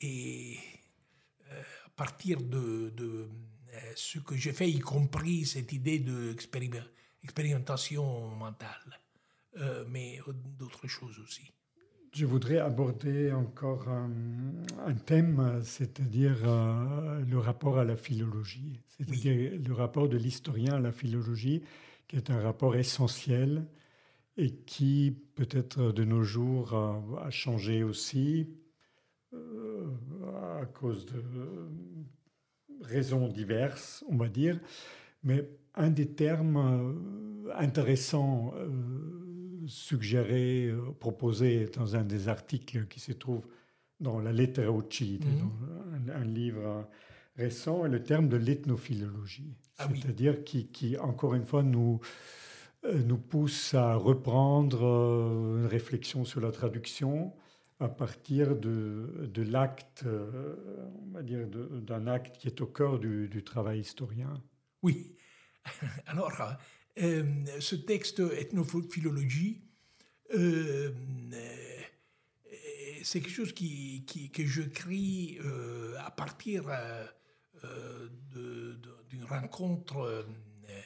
et 0.03 0.59
à 1.51 1.91
partir 1.95 2.41
de, 2.41 2.91
de, 2.91 3.29
ce 3.95 4.19
que 4.19 4.37
j'ai 4.37 4.53
fait, 4.53 4.71
y 4.71 4.81
compris 4.81 5.45
cette 5.45 5.73
idée 5.73 5.99
d'expérimentation 5.99 8.31
mentale, 8.37 9.01
euh, 9.59 9.85
mais 9.89 10.19
d'autres 10.59 10.87
choses 10.87 11.19
aussi. 11.21 11.53
Je 12.13 12.27
voudrais 12.27 12.59
aborder 12.59 13.31
encore 13.33 13.89
un, 13.89 14.11
un 14.85 14.95
thème, 14.95 15.61
c'est-à-dire 15.63 16.39
euh, 16.45 17.21
le 17.25 17.39
rapport 17.39 17.79
à 17.79 17.85
la 17.85 17.97
philologie, 17.97 18.81
c'est-à-dire 18.89 19.61
le 19.65 19.73
rapport 19.73 20.09
de 20.09 20.17
l'historien 20.17 20.75
à 20.75 20.81
la 20.81 20.91
philologie, 20.91 21.63
qui 22.09 22.17
est 22.17 22.31
un 22.31 22.41
rapport 22.41 22.75
essentiel 22.75 23.65
et 24.37 24.51
qui 24.51 25.17
peut-être 25.37 25.93
de 25.93 26.05
nos 26.05 26.25
jours 26.25 26.75
a, 26.75 27.03
a 27.27 27.31
changé 27.31 27.85
aussi 27.85 28.49
euh, 29.33 29.87
à 30.61 30.67
cause 30.67 31.07
de 31.07 31.23
raisons 32.83 33.29
diverses, 33.29 34.05
on 34.09 34.17
va 34.17 34.29
dire. 34.29 34.59
Mais 35.23 35.49
un 35.75 35.91
des 35.91 36.09
termes 36.09 36.57
euh, 36.57 37.53
intéressants 37.55 38.53
euh, 38.57 38.69
suggéré, 39.71 40.67
euh, 40.67 40.93
proposé 40.99 41.67
dans 41.77 41.97
un 41.97 42.05
des 42.05 42.29
articles 42.29 42.87
qui 42.89 43.01
se 43.01 43.13
trouve 43.13 43.47
dans 44.01 44.19
la 44.21 44.33
Lettera 44.33 44.77
Uccide, 44.77 45.25
Mhm. 45.27 46.11
un, 46.11 46.21
un 46.21 46.25
livre 46.25 46.89
récent, 47.37 47.85
est 47.87 47.89
le 47.89 48.03
terme 48.03 48.29
de 48.29 48.37
l'ethnophilologie. 48.37 49.55
Ah 49.79 49.89
oui. 49.91 50.01
C'est-à-dire 50.01 50.45
qui, 50.45 50.67
qui, 50.69 50.97
encore 50.99 51.35
une 51.35 51.45
fois, 51.47 51.63
nous, 51.63 52.01
euh, 52.85 53.03
nous 53.05 53.19
pousse 53.19 53.75
à 53.75 53.95
reprendre 53.95 54.85
euh, 54.85 55.61
une 55.61 55.67
réflexion 55.67 56.25
sur 56.25 56.41
la 56.41 56.51
traduction 56.51 57.35
à 57.79 57.89
partir 57.89 58.57
de, 58.57 59.29
de 59.33 59.43
l'acte, 59.43 60.05
on 60.07 61.13
va 61.15 61.23
dire, 61.23 61.47
d'un 61.49 62.07
acte 62.09 62.37
qui 62.37 62.47
est 62.49 62.61
au 62.61 62.67
cœur 62.67 62.99
du, 62.99 63.27
du 63.29 63.43
travail 63.43 63.81
historien. 63.81 64.35
Oui. 64.83 65.17
Alors, 66.07 66.31
ce 66.97 67.75
texte 67.77 68.21
ethnophilologie, 68.21 69.63
euh, 70.35 70.93
euh, 71.35 71.81
c'est 73.03 73.21
quelque 73.21 73.33
chose 73.33 73.53
qui, 73.55 74.05
qui- 74.07 74.31
que 74.31 74.47
je 74.47 74.63
crie 74.63 75.39
euh, 75.45 75.97
à 75.99 76.11
partir 76.11 76.65
euh, 76.69 77.07
euh, 77.65 78.09
d'une 79.09 79.25
rencontre 79.25 79.99
euh, 79.99 80.23
euh, 80.69 80.81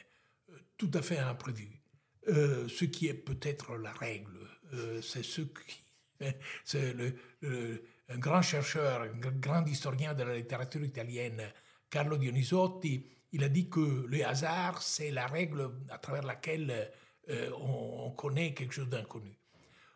tout 0.77 0.91
à 0.93 1.01
fait 1.01 1.17
imprévue. 1.17 1.81
Euh, 2.27 2.67
ce 2.67 2.85
qui 2.85 3.07
est 3.07 3.13
peut-être 3.13 3.77
la 3.77 3.91
règle, 3.93 4.37
euh, 4.73 5.01
c'est 5.01 5.23
ce 5.23 5.41
qui. 5.41 5.81
C'est 6.63 6.93
le, 6.93 7.83
un 8.07 8.17
grand 8.17 8.41
chercheur, 8.41 9.01
un 9.01 9.07
gr- 9.19 9.37
grand 9.39 9.65
historien 9.67 10.13
de 10.13 10.23
la 10.23 10.37
littérature 10.37 10.81
italienne, 10.83 11.41
Carlo 11.89 12.17
Dionisotti, 12.17 13.05
il 13.35 13.43
a 13.43 13.49
dit 13.49 13.69
que 13.69 14.05
le 14.07 14.25
hasard, 14.25 14.81
c'est 14.81 15.11
la 15.11 15.27
règle 15.27 15.69
à 15.89 15.97
travers 15.97 16.23
laquelle 16.23 16.91
euh, 17.29 17.51
on, 17.59 18.05
on 18.07 18.11
connaît 18.11 18.53
quelque 18.53 18.73
chose 18.73 18.89
d'inconnu. 18.89 19.37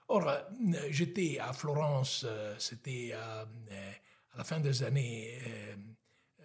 Or, 0.09 0.27
euh, 0.27 0.41
j'étais 0.89 1.37
à 1.39 1.53
Florence, 1.53 2.25
euh, 2.27 2.55
c'était 2.57 3.13
à, 3.13 3.47
la 4.35 4.43
fin 4.43 4.59
des 4.59 4.81
années 4.81 5.37
euh, 5.47 5.75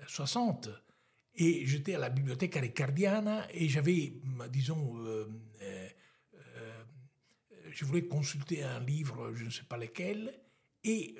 60, 0.06 0.68
et 1.36 1.64
j'étais 1.66 1.94
à 1.94 1.98
la 1.98 2.10
bibliothèque 2.10 2.56
Riccardiana 2.56 3.48
et 3.50 3.68
j'avais, 3.68 4.12
disons, 4.50 5.02
je 7.72 7.84
voulais 7.84 8.06
consulter 8.06 8.62
un 8.62 8.78
livre, 8.80 9.32
je 9.34 9.46
ne 9.46 9.50
sais 9.50 9.64
pas 9.64 9.78
lequel, 9.78 10.32
et 10.84 11.16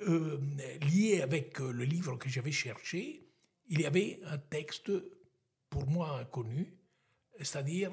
lié 0.83 1.21
avec 1.23 1.59
le 1.59 1.85
livre 1.85 2.17
que 2.17 2.29
j'avais 2.29 2.53
cherché, 2.53 3.27
il 3.69 3.81
y 3.81 3.87
avait 3.87 4.21
un 4.27 4.39
texte 4.39 4.93
pour 5.75 5.89
moi 5.89 6.21
inconnu, 6.21 6.73
c'est-à-dire 7.41 7.91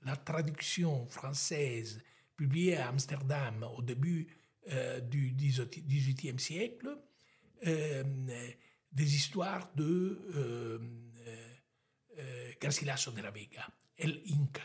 la 0.00 0.16
traduction 0.16 1.06
française 1.06 2.02
publiée 2.34 2.76
à 2.78 2.88
Amsterdam 2.88 3.62
au 3.76 3.82
début 3.82 4.26
euh, 4.72 5.00
du 5.00 5.32
XVIIIe 5.32 6.40
siècle 6.40 6.88
euh, 7.66 8.02
des 8.90 9.14
histoires 9.16 9.70
de 9.74 10.18
euh, 10.34 10.78
euh, 12.18 12.52
Garcilaso 12.58 13.10
de 13.10 13.20
la 13.20 13.30
Vega, 13.30 13.68
El 13.98 14.22
Inca. 14.30 14.62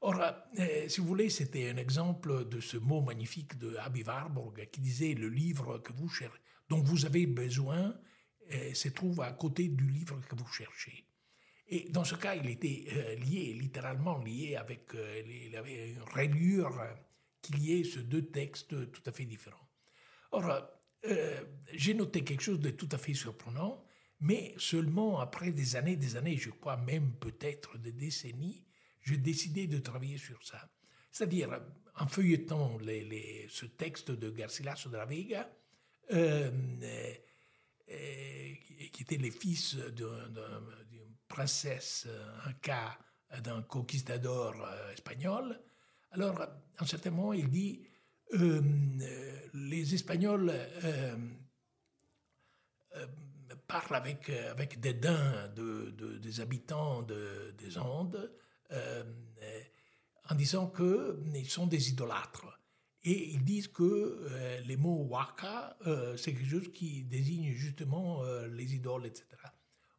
Or, 0.00 0.16
euh, 0.58 0.88
si 0.88 1.00
vous 1.00 1.06
voulez, 1.06 1.30
c'était 1.30 1.70
un 1.70 1.76
exemple 1.76 2.48
de 2.48 2.60
ce 2.60 2.78
mot 2.78 3.00
magnifique 3.00 3.56
de 3.58 3.76
Abby 3.76 4.02
Warburg 4.02 4.68
qui 4.72 4.80
disait 4.80 5.14
le 5.14 5.28
livre 5.28 5.78
que 5.78 5.92
vous 5.92 6.08
cher- 6.08 6.36
dont 6.68 6.82
vous 6.82 7.06
avez 7.06 7.26
besoin 7.28 7.94
euh, 8.50 8.74
se 8.74 8.88
trouve 8.88 9.20
à 9.20 9.30
côté 9.30 9.68
du 9.68 9.88
livre 9.88 10.18
que 10.28 10.34
vous 10.34 10.48
cherchez. 10.48 11.04
Et 11.72 11.88
dans 11.90 12.02
ce 12.04 12.16
cas, 12.16 12.34
il 12.34 12.48
était 12.50 12.84
euh, 12.92 13.14
lié, 13.14 13.52
littéralement 13.54 14.18
lié 14.18 14.56
avec, 14.56 14.92
euh, 14.94 15.22
les- 15.22 15.46
il 15.46 15.56
avait 15.56 15.90
une 15.92 16.02
reliure 16.02 16.80
euh, 16.80 16.92
qui 17.40 17.52
liait 17.52 17.84
ces 17.84 18.02
deux 18.02 18.26
textes 18.26 18.90
tout 18.90 19.02
à 19.06 19.12
fait 19.12 19.24
différents. 19.24 19.68
Or, 20.32 20.44
euh, 21.04 21.40
j'ai 21.72 21.94
noté 21.94 22.24
quelque 22.24 22.42
chose 22.42 22.58
de 22.60 22.70
tout 22.70 22.88
à 22.90 22.98
fait 22.98 23.14
surprenant, 23.14 23.84
mais 24.18 24.52
seulement 24.58 25.20
après 25.20 25.52
des 25.52 25.76
années, 25.76 25.96
des 25.96 26.16
années, 26.16 26.36
je 26.36 26.50
crois 26.50 26.76
même 26.76 27.12
peut-être 27.20 27.78
des 27.78 27.92
décennies, 27.92 28.64
j'ai 29.02 29.16
décidé 29.16 29.66
de 29.68 29.78
travailler 29.78 30.18
sur 30.18 30.44
ça. 30.44 30.68
C'est-à-dire, 31.12 31.60
en 31.96 32.06
feuilletant 32.08 32.78
les- 32.78 33.04
les- 33.04 33.46
ce 33.48 33.66
texte 33.66 34.10
de 34.10 34.28
Garcilaso 34.30 34.90
de 34.90 34.96
la 34.96 35.06
Vega, 35.06 35.50
qui 38.92 39.02
était 39.02 39.16
le 39.16 39.30
fils 39.30 39.76
d'un- 39.76 40.28
d'une 40.89 40.89
princesse, 41.30 42.06
un 42.46 42.52
cas 42.54 42.98
d'un 43.44 43.62
conquistador 43.62 44.54
euh, 44.60 44.92
espagnol. 44.92 45.58
Alors, 46.10 46.40
à 46.42 46.48
un 46.80 46.86
certain 46.86 47.10
moment, 47.10 47.32
il 47.32 47.48
dit 47.48 47.86
euh, 48.34 48.60
euh, 49.00 49.40
les 49.54 49.94
Espagnols 49.94 50.50
euh, 50.50 51.16
euh, 52.96 53.06
parlent 53.66 53.94
avec, 53.96 54.28
euh, 54.30 54.50
avec 54.50 54.80
dédain 54.80 55.48
de, 55.54 55.90
de- 55.96 56.18
des 56.18 56.40
habitants 56.40 57.02
de- 57.02 57.54
des 57.58 57.78
Andes 57.78 58.32
euh, 58.72 59.04
euh, 59.42 59.60
en 60.30 60.34
disant 60.34 60.66
qu'ils 60.68 61.48
sont 61.50 61.66
des 61.66 61.90
idolâtres. 61.90 62.46
Et 63.02 63.30
ils 63.30 63.44
disent 63.44 63.68
que 63.68 63.82
euh, 63.84 64.60
les 64.60 64.76
mots 64.76 65.04
waka, 65.08 65.76
euh, 65.86 66.16
c'est 66.16 66.34
quelque 66.34 66.50
chose 66.50 66.72
qui 66.72 67.04
désigne 67.04 67.52
justement 67.54 68.22
euh, 68.24 68.46
les 68.48 68.74
idoles, 68.74 69.06
etc. 69.06 69.26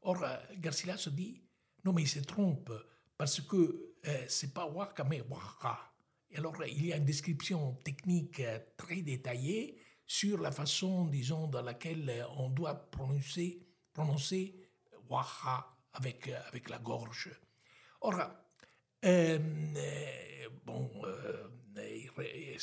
Or, 0.01 0.23
euh, 0.23 0.37
Garcilas 0.57 0.97
se 0.97 1.09
dit, 1.09 1.41
non 1.85 1.93
mais 1.93 2.03
il 2.03 2.07
se 2.07 2.19
trompe, 2.19 2.71
parce 3.17 3.41
que 3.41 3.93
euh, 4.07 4.25
c'est 4.27 4.53
pas 4.53 4.65
waka, 4.65 5.03
mais 5.03 5.21
waka. 5.29 5.79
Et 6.29 6.37
alors, 6.37 6.55
il 6.65 6.85
y 6.85 6.93
a 6.93 6.97
une 6.97 7.05
description 7.05 7.73
technique 7.83 8.39
euh, 8.39 8.59
très 8.77 9.01
détaillée 9.01 9.77
sur 10.05 10.39
la 10.39 10.51
façon, 10.51 11.05
disons, 11.05 11.47
dans 11.47 11.61
laquelle 11.61 12.09
euh, 12.09 12.23
on 12.37 12.49
doit 12.49 12.73
prononcer, 12.89 13.67
prononcer 13.93 14.55
waka 15.09 15.67
avec, 15.93 16.27
euh, 16.29 16.39
avec 16.47 16.69
la 16.69 16.79
gorge. 16.79 17.29
Or, 18.01 18.19
euh, 18.19 18.27
euh, 19.05 20.49
bon, 20.65 20.89
euh, 21.05 21.47
euh, 21.77 22.57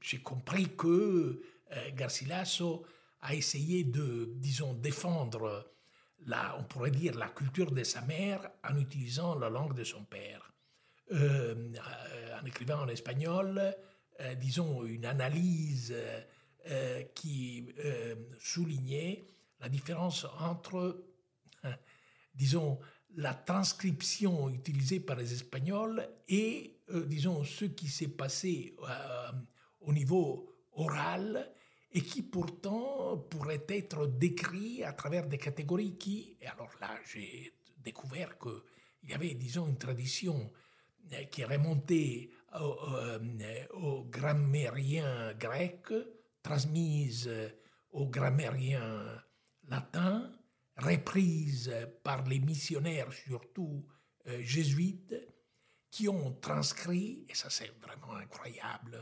j'ai 0.00 0.22
compris 0.22 0.76
que 0.76 1.42
euh, 1.72 1.90
Garcilaso 1.94 2.84
a 3.20 3.34
essayé 3.34 3.84
de, 3.84 4.32
disons, 4.36 4.74
défendre, 4.74 5.72
on 6.58 6.64
pourrait 6.64 6.90
dire, 6.90 7.16
la 7.16 7.28
culture 7.28 7.70
de 7.70 7.84
sa 7.84 8.00
mère 8.02 8.50
en 8.64 8.76
utilisant 8.76 9.38
la 9.38 9.48
langue 9.48 9.74
de 9.74 9.84
son 9.84 10.04
père. 10.04 10.52
Euh, 11.12 11.54
en 12.40 12.44
écrivant 12.44 12.80
en 12.80 12.88
espagnol, 12.88 13.74
euh, 14.20 14.34
disons, 14.34 14.84
une 14.84 15.06
analyse 15.06 15.94
euh, 16.66 17.02
qui 17.14 17.66
soulignait 18.38 19.24
la 19.60 19.68
différence 19.68 20.26
entre, 20.38 21.04
hein, 21.64 21.74
disons, 22.34 22.78
la 23.16 23.32
transcription 23.34 24.50
utilisée 24.50 25.00
par 25.00 25.16
les 25.16 25.32
Espagnols 25.32 26.06
et, 26.28 26.82
disons, 27.06 27.42
ce 27.42 27.64
qui 27.64 27.88
s'est 27.88 28.08
passé 28.08 28.76
au 29.80 29.92
niveau 29.92 30.54
oral 30.72 31.50
et 31.92 32.02
qui 32.02 32.22
pourtant 32.22 33.16
pourrait 33.30 33.64
être 33.68 34.06
décrit 34.06 34.84
à 34.84 34.92
travers 34.92 35.26
des 35.26 35.38
catégories 35.38 35.96
qui, 35.96 36.36
et 36.40 36.46
alors 36.46 36.70
là 36.80 36.90
j'ai 37.10 37.52
découvert 37.78 38.38
qu'il 38.38 39.10
y 39.10 39.14
avait, 39.14 39.34
disons, 39.34 39.66
une 39.68 39.78
tradition 39.78 40.50
euh, 41.12 41.24
qui 41.24 41.44
remontait 41.44 42.30
au, 42.60 42.76
au 43.72 44.04
grammairien 44.04 45.34
grec, 45.34 45.92
transmise 46.42 47.30
au 47.90 48.06
grammairien 48.06 49.22
latin, 49.68 50.30
reprise 50.76 51.72
par 52.02 52.26
les 52.26 52.38
missionnaires, 52.38 53.12
surtout 53.12 53.84
euh, 54.26 54.40
jésuites, 54.42 55.14
qui 55.90 56.08
ont 56.08 56.32
transcrit, 56.32 57.24
et 57.28 57.34
ça 57.34 57.50
c'est 57.50 57.72
vraiment 57.80 58.14
incroyable, 58.14 58.98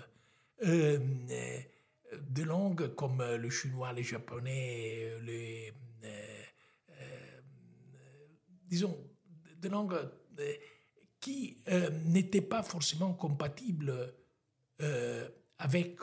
euh, 0.64 0.98
euh, 2.16 2.20
de 2.30 2.42
langues 2.42 2.94
comme 2.94 3.22
le 3.22 3.50
chinois, 3.50 3.92
le 3.92 4.02
japonais, 4.02 5.12
les, 5.22 5.72
disons, 8.64 8.96
des 9.58 9.68
langues 9.68 9.98
qui 11.20 11.58
n'étaient 12.04 12.40
pas 12.40 12.62
forcément 12.62 13.14
compatibles 13.14 14.12
avec 15.58 16.00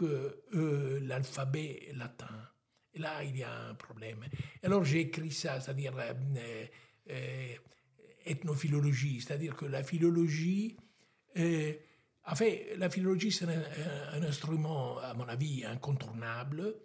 l'alphabet 0.52 1.90
latin. 1.94 2.54
Et 2.94 3.00
là, 3.00 3.24
il 3.24 3.38
y 3.38 3.44
a 3.44 3.70
un 3.70 3.74
problème. 3.74 4.20
Alors 4.62 4.84
j'ai 4.84 5.02
écrit 5.02 5.32
ça, 5.32 5.60
c'est-à-dire 5.60 5.94
euh, 5.98 6.66
euh, 7.10 7.56
ethnophilologie, 8.26 9.22
c'est-à-dire 9.22 9.56
que 9.56 9.66
la 9.66 9.84
philologie, 9.84 10.78
euh, 11.38 11.74
en 12.26 12.36
fait, 12.36 12.76
la 12.78 12.90
philologie, 12.90 13.32
c'est 13.32 13.46
un, 13.46 14.24
instrument, 14.24 14.98
à 15.00 15.14
mon 15.14 15.28
avis, 15.28 15.66
incontournable, 15.66 16.76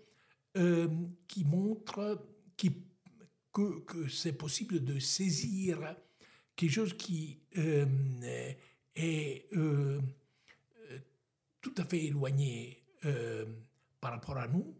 qui 1.28 1.44
montre 1.44 2.26
que, 2.56 3.80
que 3.80 4.08
c'est 4.08 4.32
possible 4.32 4.84
de 4.84 4.98
saisir 4.98 5.94
quelque 6.56 6.72
chose 6.72 6.96
qui 6.96 7.40
est 8.96 9.48
tout 11.60 11.74
à 11.76 11.84
fait 11.84 12.04
éloigné 12.06 12.82
par 14.00 14.12
rapport 14.12 14.38
à 14.38 14.48
nous, 14.48 14.76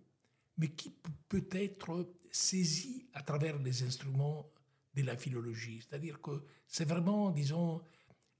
mais 0.56 0.70
qui 0.70 0.92
peut 1.28 1.46
être 1.52 2.14
saisi 2.32 3.06
à 3.14 3.22
travers 3.22 3.58
les 3.58 3.82
instruments 3.82 4.50
de 4.94 5.02
la 5.02 5.16
philologie. 5.16 5.80
C'est-à-dire 5.88 6.20
que 6.20 6.42
c'est 6.66 6.84
vraiment, 6.86 7.30
disons, 7.30 7.80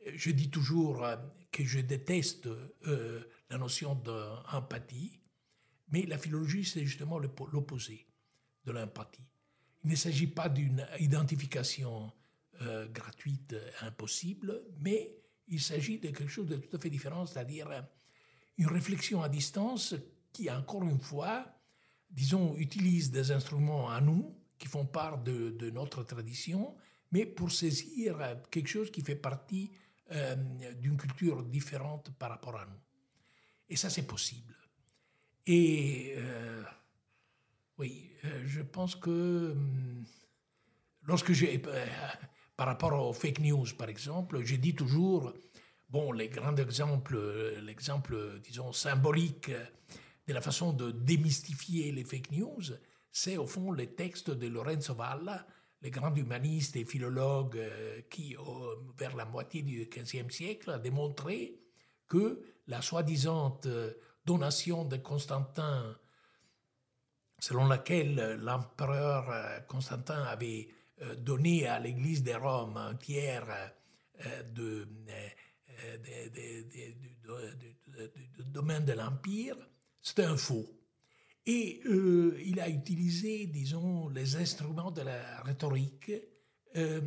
je 0.06 0.30
dis 0.30 0.50
toujours 0.50 1.04
que 1.50 1.64
je 1.64 1.80
déteste 1.80 2.46
euh, 2.46 3.22
la 3.50 3.58
notion 3.58 3.94
d'empathie, 3.94 5.20
mais 5.90 6.02
la 6.02 6.18
philologie, 6.18 6.64
c'est 6.64 6.84
justement 6.84 7.18
l'opposé 7.18 8.06
de 8.64 8.72
l'empathie. 8.72 9.24
Il 9.84 9.90
ne 9.90 9.96
s'agit 9.96 10.26
pas 10.26 10.48
d'une 10.48 10.87
identification 11.00 12.12
euh, 12.61 12.87
gratuite, 12.88 13.54
impossible, 13.80 14.62
mais 14.80 15.14
il 15.46 15.61
s'agit 15.61 15.98
de 15.98 16.08
quelque 16.08 16.28
chose 16.28 16.46
de 16.46 16.56
tout 16.56 16.76
à 16.76 16.80
fait 16.80 16.90
différent, 16.90 17.24
c'est-à-dire 17.24 17.68
une 18.58 18.66
réflexion 18.66 19.22
à 19.22 19.28
distance 19.28 19.94
qui, 20.32 20.50
encore 20.50 20.82
une 20.82 20.98
fois, 20.98 21.46
disons, 22.11 22.56
utilise 22.56 23.11
des 23.11 23.30
instruments 23.30 23.90
à 23.90 24.00
nous, 24.00 24.34
qui 24.58 24.66
font 24.66 24.84
part 24.84 25.22
de, 25.22 25.70
notre 25.70 26.02
tradition, 26.02 26.74
mais 27.12 27.24
pour 27.24 27.50
saisir 27.50 28.18
quelque 28.50 28.68
chose 28.68 28.90
qui 28.90 29.00
fait 29.02 29.16
partie 29.16 29.70
euh, 30.12 30.35
d'une 30.81 30.97
culture 30.97 31.42
différente 31.42 32.11
par 32.18 32.31
rapport 32.31 32.57
à 32.57 32.64
nous. 32.64 32.81
Et 33.68 33.77
ça, 33.77 33.90
c'est 33.90 34.07
possible. 34.07 34.55
Et 35.47 36.14
euh, 36.16 36.62
oui, 37.77 38.11
euh, 38.25 38.44
je 38.47 38.62
pense 38.62 38.97
que 38.97 39.53
hum, 39.53 40.05
lorsque 41.03 41.33
j'ai, 41.33 41.59
par 42.57 42.66
rapport 42.66 42.92
aux 43.07 43.12
fake 43.12 43.40
news, 43.40 43.66
par 43.77 43.90
exemple, 43.90 44.42
je 44.44 44.57
dis 44.57 44.75
toujours, 44.75 45.35
bon, 45.90 46.12
les 46.12 46.29
grands 46.29 46.57
exemples, 46.57 47.18
l'exemple, 47.62 48.40
disons, 48.42 48.73
symbolique 48.73 49.51
de 50.27 50.33
la 50.33 50.40
façon 50.40 50.73
de 50.73 50.90
démystifier 50.90 51.92
les 51.92 52.05
fake 52.05 52.33
news, 52.33 52.62
c'est 53.12 53.37
au 53.37 53.47
fond 53.47 53.73
les 53.73 53.94
textes 53.94 54.31
de 54.31 54.47
Lorenzo 54.47 54.94
Valla, 54.94 55.47
le 55.81 55.91
grand 55.91 56.14
humaniste 56.14 56.77
et 56.77 56.85
philologue 56.85 57.57
euh, 57.57 58.01
qui, 58.11 58.37
vers 58.97 59.17
la 59.17 59.25
moitié 59.25 59.62
du 59.62 59.88
XVe 59.88 60.31
siècle, 60.31 60.71
a 60.71 60.79
démontré 60.79 61.61
que 62.09 62.43
la 62.67 62.83
soi-disant 62.83 63.61
euh, 63.67 63.93
donation 64.25 64.85
de 64.85 64.97
Constantin, 64.97 65.97
selon 67.38 67.67
laquelle 67.67 68.38
l'empereur 68.43 69.31
euh, 69.31 69.61
Constantin 69.61 70.23
avait 70.25 70.69
donné 71.19 71.64
à 71.69 71.79
l'Église 71.79 72.25
de 72.25 72.33
Rome 72.33 72.77
un 72.77 72.97
tiers 72.97 73.47
du 74.53 74.85
domaine 78.47 78.85
de 78.85 78.95
l'Empire, 78.95 79.55
c'était 80.03 80.25
un 80.25 80.37
faux. 80.37 80.78
Et 81.50 81.80
euh, 81.87 82.38
il 82.44 82.61
a 82.61 82.68
utilisé, 82.68 83.46
disons, 83.46 84.11
les 84.11 84.37
instruments 84.37 84.90
de 84.90 85.00
la 85.00 85.40
rhétorique. 85.40 86.12
Euh, 86.76 87.00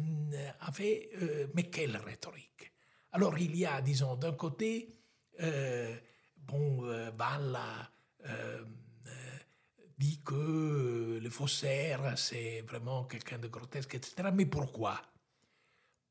euh, 0.80 1.47
mais 1.54 1.69
quelle 1.69 1.95
rhétorique? 1.95 2.73
Alors 3.12 3.38
il 3.38 3.56
y 3.56 3.67
a, 3.67 3.84
disons, 3.84 4.15
d'un 4.15 4.32
côté, 4.32 4.97
euh, 5.41 5.95
bon, 6.36 6.82
Valla 7.15 7.91
dit 9.95 10.23
que 10.25 11.19
le 11.21 11.30
faussaire, 11.30 12.17
c'est 12.17 12.62
vraiment 12.62 13.04
quelqu'un 13.04 13.38
de 13.38 13.47
grotesque, 13.47 13.93
etc. 13.93 14.30
Mais 14.34 14.47
pourquoi? 14.47 14.99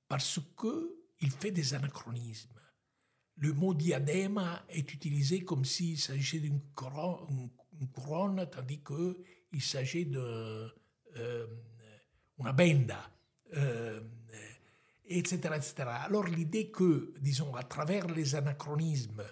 Parce 0.07 0.39
qu'il 0.57 1.33
fait 1.33 1.51
des 1.51 1.75
anachronismes 1.75 2.61
le 3.41 3.55
mot 3.55 3.73
diadème 3.73 4.41
est 4.69 4.93
utilisé 4.93 5.45
comme 5.45 5.65
s'il 5.65 5.99
s'agissait 5.99 6.41
d'une 6.41 6.61
couronne, 6.75 7.51
couronne, 7.89 8.47
tandis 8.51 8.83
qu'il 8.83 9.63
s'agit 9.63 10.07
d'une 10.07 10.71
euh, 11.17 11.47
benda, 12.39 13.11
euh, 13.55 14.01
etc., 15.07 15.37
etc. 15.57 15.75
Alors 15.87 16.27
l'idée 16.27 16.71
que, 16.71 17.15
disons, 17.21 17.55
à 17.55 17.63
travers 17.65 18.07
les 18.07 18.35
anachronismes, 18.35 19.25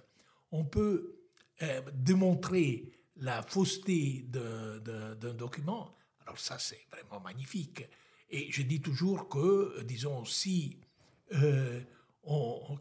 on 0.51 0.65
peut 0.65 1.21
euh, 1.63 1.83
démontrer 1.95 2.93
la 3.17 3.43
fausseté 3.43 4.27
d'un 4.29 5.35
document, 5.35 5.97
alors 6.23 6.39
ça 6.39 6.59
c'est 6.59 6.87
vraiment 6.91 7.21
magnifique. 7.21 7.85
Et 8.31 8.51
je 8.53 8.63
dis 8.63 8.81
toujours 8.81 9.29
que, 9.29 9.83
disons, 9.83 10.25
si 10.25 10.79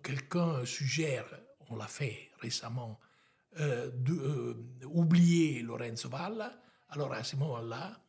quelqu'un 0.03 0.65
suggère, 0.65 1.25
on 1.69 1.75
l'a 1.75 1.87
fait 1.87 2.29
récemment, 2.39 2.99
euh, 3.59 3.89
d'oublier 4.79 5.61
euh, 5.61 5.65
Lorenzo 5.65 6.09
Valla, 6.09 6.61
alors 6.89 7.13
à 7.13 7.23
ce 7.23 7.35
moment-là, 7.37 7.99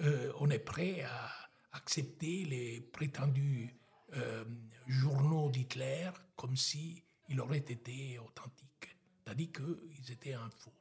euh, 0.00 0.32
on 0.38 0.48
est 0.50 0.60
prêt 0.60 1.02
à 1.02 1.30
accepter 1.72 2.44
les 2.44 2.80
prétendus 2.80 3.74
journaux 4.86 5.48
d'Hitler 5.50 6.10
comme 6.36 6.54
si 6.54 7.02
il 7.30 7.40
aurait 7.40 7.56
été 7.56 8.18
authentique, 8.18 8.94
c'est-à-dire 9.24 9.48
qu'ils 9.52 10.12
étaient 10.12 10.34
un 10.34 10.50
faux. 10.50 10.74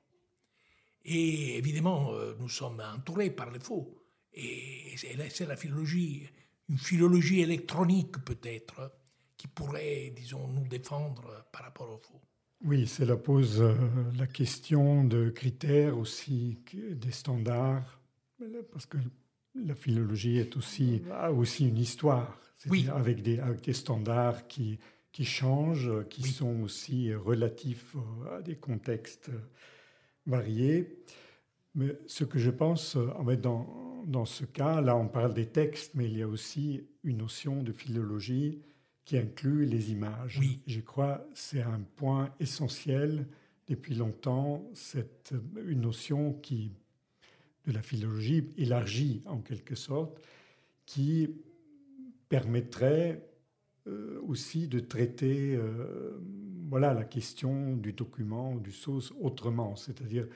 Et 1.05 1.57
évidemment, 1.57 2.11
nous 2.37 2.49
sommes 2.49 2.81
entourés 2.81 3.31
par 3.31 3.49
les 3.51 3.61
faux. 3.61 4.03
Et 4.33 4.95
c'est 4.97 5.45
la 5.45 5.55
philologie, 5.55 6.29
une 6.67 6.77
philologie 6.77 7.39
électronique 7.39 8.17
peut-être, 8.25 8.91
qui 9.37 9.47
pourrait, 9.47 10.11
disons, 10.13 10.49
nous 10.49 10.67
défendre 10.67 11.45
par 11.53 11.63
rapport 11.63 11.89
au 11.89 11.99
faux. 11.99 12.21
Oui, 12.63 12.85
cela 12.85 13.17
pose 13.17 13.61
euh, 13.61 13.73
la 14.17 14.27
question 14.27 15.03
de 15.03 15.29
critères 15.29 15.97
aussi, 15.97 16.59
des 16.73 17.11
standards, 17.11 17.99
parce 18.71 18.85
que 18.85 18.97
la 19.55 19.73
philologie 19.73 20.37
est 20.37 20.55
aussi, 20.55 21.01
a 21.11 21.31
aussi 21.31 21.67
une 21.67 21.77
histoire, 21.77 22.39
oui. 22.69 22.87
avec, 22.93 23.23
des, 23.23 23.39
avec 23.39 23.61
des 23.61 23.73
standards 23.73 24.47
qui, 24.47 24.77
qui 25.11 25.25
changent, 25.25 25.91
qui 26.09 26.23
sont 26.23 26.61
aussi 26.61 27.13
relatifs 27.15 27.95
à 28.31 28.41
des 28.41 28.55
contextes 28.55 29.31
variés. 30.27 31.03
Mais 31.73 31.97
ce 32.05 32.23
que 32.23 32.37
je 32.37 32.51
pense, 32.51 32.95
en 32.95 33.25
fait, 33.25 33.37
dans, 33.37 34.03
dans 34.05 34.25
ce 34.25 34.45
cas, 34.45 34.81
là 34.81 34.95
on 34.95 35.07
parle 35.07 35.33
des 35.33 35.47
textes, 35.47 35.95
mais 35.95 36.05
il 36.05 36.17
y 36.17 36.21
a 36.21 36.27
aussi 36.27 36.85
une 37.03 37.17
notion 37.17 37.63
de 37.63 37.71
philologie 37.71 38.61
qui 39.05 39.17
inclut 39.17 39.65
les 39.65 39.91
images. 39.91 40.37
Oui. 40.39 40.59
Je 40.67 40.79
crois 40.79 41.25
c'est 41.33 41.61
un 41.61 41.81
point 41.95 42.33
essentiel 42.39 43.27
depuis 43.67 43.95
longtemps, 43.95 44.65
cette, 44.73 45.33
une 45.65 45.81
notion 45.81 46.33
qui, 46.33 46.71
de 47.65 47.71
la 47.71 47.81
philologie 47.81 48.49
élargie 48.57 49.21
en 49.25 49.39
quelque 49.39 49.75
sorte, 49.75 50.21
qui 50.85 51.29
permettrait 52.27 53.27
aussi 54.27 54.67
de 54.67 54.79
traiter 54.79 55.57
voilà, 56.69 56.93
la 56.93 57.05
question 57.05 57.75
du 57.77 57.93
document, 57.93 58.55
du 58.55 58.71
source 58.71 59.13
autrement, 59.19 59.75
c'est-à-dire 59.75 60.27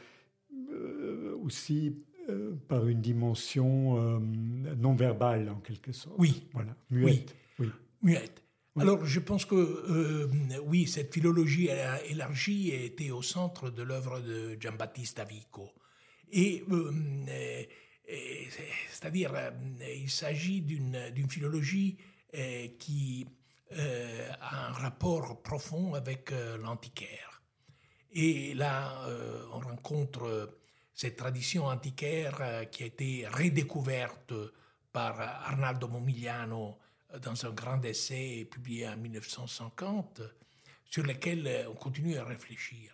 aussi 1.41 1.97
par 2.67 2.87
une 2.87 3.01
dimension 3.01 4.19
non 4.19 4.95
verbale 4.95 5.49
en 5.49 5.59
quelque 5.59 5.91
sorte. 5.91 6.15
Oui. 6.17 6.47
Voilà, 6.53 6.75
muette. 6.89 7.35
Oui. 7.59 7.69
Muette. 8.01 8.44
Alors, 8.77 9.05
je 9.05 9.21
pense 9.21 9.45
que 9.45 9.55
euh, 9.55 10.59
oui, 10.65 10.85
cette 10.85 11.13
philologie 11.13 11.69
élargie 12.09 12.71
était 12.71 13.09
au 13.09 13.21
centre 13.21 13.69
de 13.69 13.81
l'œuvre 13.83 14.19
de 14.19 14.57
Giambattista 14.59 15.23
Vico. 15.23 15.71
Et, 16.29 16.61
euh, 16.69 16.91
c'est-à-dire, 18.89 19.31
euh, 19.33 19.51
il 19.95 20.09
s'agit 20.09 20.61
d'une 20.61 21.29
philologie 21.29 21.97
qui 22.77 23.25
a 23.71 24.67
un 24.67 24.73
rapport 24.73 25.41
profond 25.41 25.93
avec 25.93 26.31
l'antiquaire. 26.61 27.41
Et 28.11 28.53
là, 28.55 29.07
on 29.53 29.59
rencontre 29.59 30.59
cette 30.93 31.15
tradition 31.15 31.65
antiquaire 31.65 32.69
qui 32.71 32.83
a 32.83 32.87
été 32.87 33.25
redécouverte 33.25 34.33
par 34.91 35.17
Arnaldo 35.19 35.87
Momigliano 35.87 36.77
dans 37.21 37.45
un 37.45 37.51
grand 37.51 37.83
essai 37.83 38.47
publié 38.49 38.87
en 38.87 38.97
1950 38.97 40.21
sur 40.85 41.03
lequel 41.03 41.47
euh, 41.47 41.69
on 41.69 41.73
continue 41.73 42.17
à 42.17 42.23
réfléchir. 42.23 42.93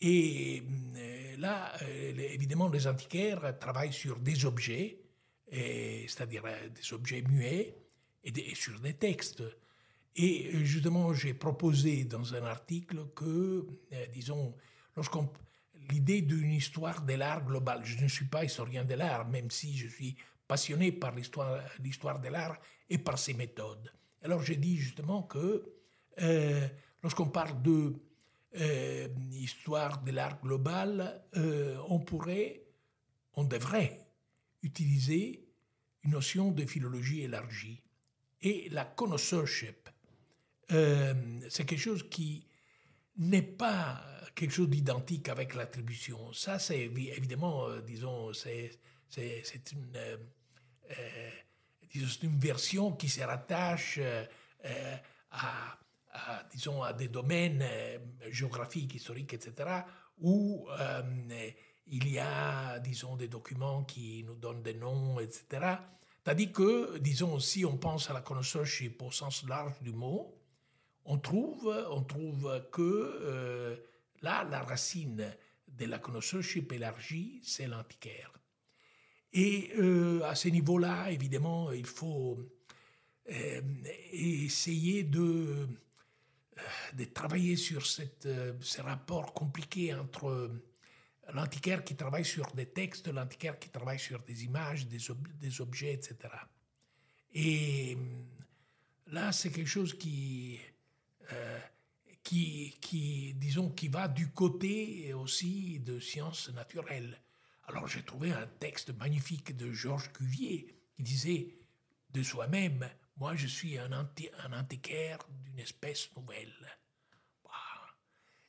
Et 0.00 0.62
euh, 0.96 1.36
là, 1.38 1.72
euh, 1.82 2.12
évidemment, 2.18 2.68
les 2.68 2.86
antiquaires 2.86 3.58
travaillent 3.58 3.92
sur 3.92 4.18
des 4.18 4.44
objets, 4.44 4.98
c'est-à-dire 5.50 6.42
des 6.74 6.92
objets 6.92 7.22
muets 7.22 7.74
et, 8.24 8.54
sur 8.54 8.78
des 8.80 8.94
textes. 8.94 9.42
Et 10.16 10.64
justement, 10.64 11.14
j'ai 11.14 11.34
proposé 11.34 12.04
dans 12.04 12.34
un 12.34 12.42
article 12.44 13.06
que, 13.14 13.64
disons, 14.12 14.54
lorsqu'on 14.96 15.30
l'idée 15.90 16.22
d'une 16.22 16.52
histoire 16.52 17.02
de 17.02 17.14
l'art 17.14 17.44
global. 17.44 17.84
Je 17.84 18.02
ne 18.02 18.08
suis 18.08 18.24
pas 18.24 18.44
historien 18.44 18.84
de 18.84 18.94
l'art, 18.94 19.28
même 19.28 19.50
si 19.50 19.76
je 19.76 19.88
suis 19.88 20.16
passionné 20.46 20.92
par 20.92 21.14
l'histoire 21.14 22.20
de 22.20 22.28
l'art 22.28 22.58
et 22.88 22.98
par 22.98 23.18
ses 23.18 23.34
méthodes. 23.34 23.92
Alors 24.22 24.42
j'ai 24.42 24.56
dit 24.56 24.76
justement 24.76 25.22
que 25.22 25.64
euh, 26.22 26.68
lorsqu'on 27.02 27.28
parle 27.28 27.60
de 27.62 27.94
euh, 28.58 29.08
de 29.08 30.10
l'art 30.12 30.40
global, 30.40 31.22
euh, 31.36 31.76
on 31.88 32.00
pourrait, 32.00 32.62
on 33.34 33.44
devrait 33.44 34.00
utiliser 34.62 35.46
une 36.04 36.12
notion 36.12 36.52
de 36.52 36.64
philologie 36.64 37.22
élargie. 37.22 37.82
Et 38.40 38.68
la 38.70 38.84
connoisseurship, 38.84 39.88
c'est 40.68 41.64
quelque 41.64 41.76
chose 41.76 42.08
qui 42.08 42.46
n'est 43.18 43.42
pas 43.42 44.02
quelque 44.34 44.52
chose 44.52 44.68
d'identique 44.68 45.28
avec 45.28 45.54
l'attribution. 45.54 46.32
Ça, 46.32 46.58
c'est 46.58 46.80
évidemment, 46.80 47.68
disons, 47.80 48.32
c'est 48.32 48.70
euh, 48.70 48.86
c'est 49.08 49.72
une 52.22 52.38
version 52.38 52.92
qui 52.92 53.08
se 53.08 53.20
rattache 53.22 53.98
euh, 53.98 54.96
à, 55.30 55.78
disons, 56.50 56.82
à 56.82 56.92
des 56.92 57.08
domaines 57.08 57.62
euh, 57.62 57.98
géographiques, 58.30 58.94
historiques, 58.94 59.34
etc., 59.34 59.82
où 60.18 60.66
il 61.88 62.08
y 62.08 62.18
a, 62.18 62.78
disons, 62.78 63.16
des 63.16 63.28
documents 63.28 63.84
qui 63.84 64.24
nous 64.24 64.34
donnent 64.34 64.62
des 64.62 64.72
noms, 64.72 65.20
etc. 65.20 65.76
Tandis 66.24 66.50
que, 66.50 66.96
disons, 66.98 67.38
si 67.38 67.66
on 67.66 67.76
pense 67.76 68.08
à 68.08 68.14
la 68.14 68.22
connoisseurship 68.22 69.02
au 69.02 69.10
sens 69.10 69.46
large 69.46 69.78
du 69.82 69.92
mot, 69.92 70.34
on 71.04 71.18
trouve, 71.18 71.68
on 71.90 72.02
trouve 72.02 72.66
que 72.72 73.78
là, 74.22 74.44
la 74.44 74.62
racine 74.62 75.36
de 75.68 75.84
la 75.84 75.98
connoisseurship 75.98 76.72
élargie, 76.72 77.40
c'est 77.44 77.66
l'antiquaire. 77.66 78.32
Et 79.38 79.70
euh, 79.78 80.22
à 80.24 80.34
ce 80.34 80.48
niveau-là, 80.48 81.10
évidemment, 81.10 81.70
il 81.70 81.84
faut 81.84 82.38
euh, 83.30 83.60
essayer 84.10 85.02
de, 85.02 85.68
euh, 86.56 86.62
de, 86.94 87.04
travailler 87.04 87.56
sur 87.56 87.86
cette, 87.86 88.26
ces 88.62 88.80
rapports 88.80 89.34
compliqués 89.34 89.92
entre 89.92 90.50
l'antiquaire 91.34 91.84
qui 91.84 91.94
travaille 91.96 92.24
sur 92.24 92.50
des 92.52 92.64
textes, 92.64 93.08
l'antiquaire 93.08 93.58
qui 93.58 93.68
travaille 93.68 93.98
sur 93.98 94.20
des 94.20 94.44
images, 94.44 94.86
des, 94.86 95.00
des 95.38 95.60
objets, 95.60 95.92
etc. 95.92 96.16
Et 97.34 97.98
là, 99.08 99.32
c'est 99.32 99.50
quelque 99.50 99.68
chose 99.68 99.98
qui, 99.98 100.58
qui, 102.22 102.74
qui, 102.80 103.34
disons, 103.34 103.68
qui 103.68 103.88
va 103.88 104.08
du 104.08 104.30
côté 104.30 105.12
aussi 105.12 105.78
de 105.80 106.00
sciences 106.00 106.48
naturelles. 106.54 107.20
Alors 107.68 107.88
j'ai 107.88 108.02
trouvé 108.02 108.32
un 108.32 108.46
texte 108.46 108.96
magnifique 108.96 109.56
de 109.56 109.72
Georges 109.72 110.12
Cuvier 110.12 110.74
qui 110.94 111.02
disait 111.02 111.58
de 112.10 112.22
soi-même, 112.22 112.88
moi 113.16 113.34
je 113.36 113.46
suis 113.46 113.76
un, 113.78 113.92
antiquaire 113.92 115.18
d'une 115.44 115.58
espèce 115.58 116.14
nouvelle. 116.16 116.54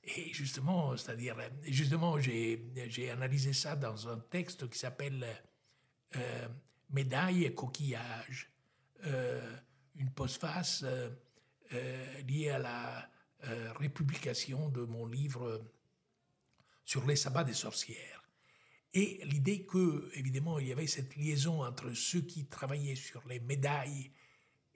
Et 0.10 0.34
justement, 0.34 0.95
c'est-à-dire, 0.95 1.36
justement, 1.63 2.17
j'ai 2.21 3.10
analysé 3.12 3.51
ça 3.51 3.75
dans 3.75 4.08
un 4.08 4.17
texte 4.17 4.69
qui 4.69 4.80
s'appelle 4.80 5.25
euh, 6.15 6.47
Médaille 6.91 7.43
et 7.43 7.53
coquillage, 7.53 8.49
euh, 9.03 9.58
une 9.95 10.10
postface 10.12 10.86
euh, 10.86 12.21
liée 12.21 12.51
à 12.51 12.60
la 12.60 13.10
républication 13.75 14.69
de 14.69 14.82
mon 14.82 15.06
livre 15.06 15.62
sur 16.86 17.06
les 17.06 17.15
sabbats 17.15 17.43
des 17.43 17.53
sorcières. 17.53 18.26
Et 18.97 19.19
l'idée 19.25 19.63
que, 19.63 20.10
évidemment, 20.15 20.57
il 20.57 20.69
y 20.69 20.71
avait 20.71 20.88
cette 20.88 21.15
liaison 21.17 21.63
entre 21.63 21.93
ceux 21.93 22.21
qui 22.21 22.47
travaillaient 22.47 22.95
sur 22.95 23.21
les 23.27 23.39
médailles 23.39 24.10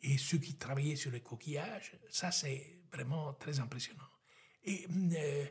et 0.03 0.19
ceux 0.19 0.38
qui 0.38 0.57
travaillaient 0.57 0.95
sur 0.95 1.10
les 1.10 1.21
coquillages, 1.21 1.97
ça 2.07 2.31
c'est 2.31 2.84
vraiment 2.93 3.34
très 3.34 3.60
impressionnant. 3.60 4.12
Et 4.63 4.86
euh, 5.15 5.45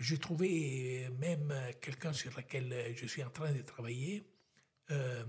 j'ai 0.00 0.18
trouvé 0.18 1.08
même 1.20 1.54
quelqu'un 1.80 2.12
sur 2.12 2.36
lequel 2.36 2.96
je 2.96 3.06
suis 3.06 3.22
en 3.22 3.30
train 3.30 3.52
de 3.52 3.62
travailler, 3.62 4.28
euh, 4.90 5.24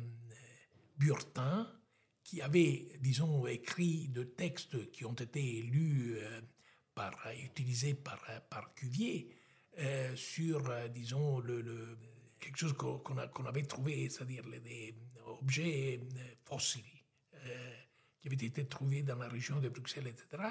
Burtin, 0.97 1.71
qui 2.23 2.41
avait, 2.41 2.97
disons, 2.99 3.45
écrit 3.45 4.07
de 4.07 4.23
textes 4.23 4.89
qui 4.89 5.05
ont 5.05 5.13
été 5.13 5.62
lus, 5.62 6.15
euh, 6.17 6.41
par, 6.95 7.13
utilisés 7.43 7.93
par, 7.93 8.25
par 8.49 8.73
Cuvier, 8.73 9.29
euh, 9.77 10.15
sur, 10.15 10.89
disons, 10.89 11.38
le 11.41 11.95
quelque 12.39 12.58
chose 12.58 12.73
qu'on 12.73 13.45
avait 13.45 13.63
trouvé, 13.63 14.10
c'est-à-dire 14.10 14.43
des 14.63 14.95
objets 15.26 16.00
euh, 16.17 16.21
fossiles 16.45 16.84
euh, 17.45 17.73
qui 18.19 18.28
avaient 18.28 18.45
été 18.45 18.65
trouvés 18.65 19.04
dans 19.04 19.17
la 19.17 19.28
région 19.28 19.60
de 19.60 19.69
Bruxelles, 19.69 20.08
etc. 20.08 20.43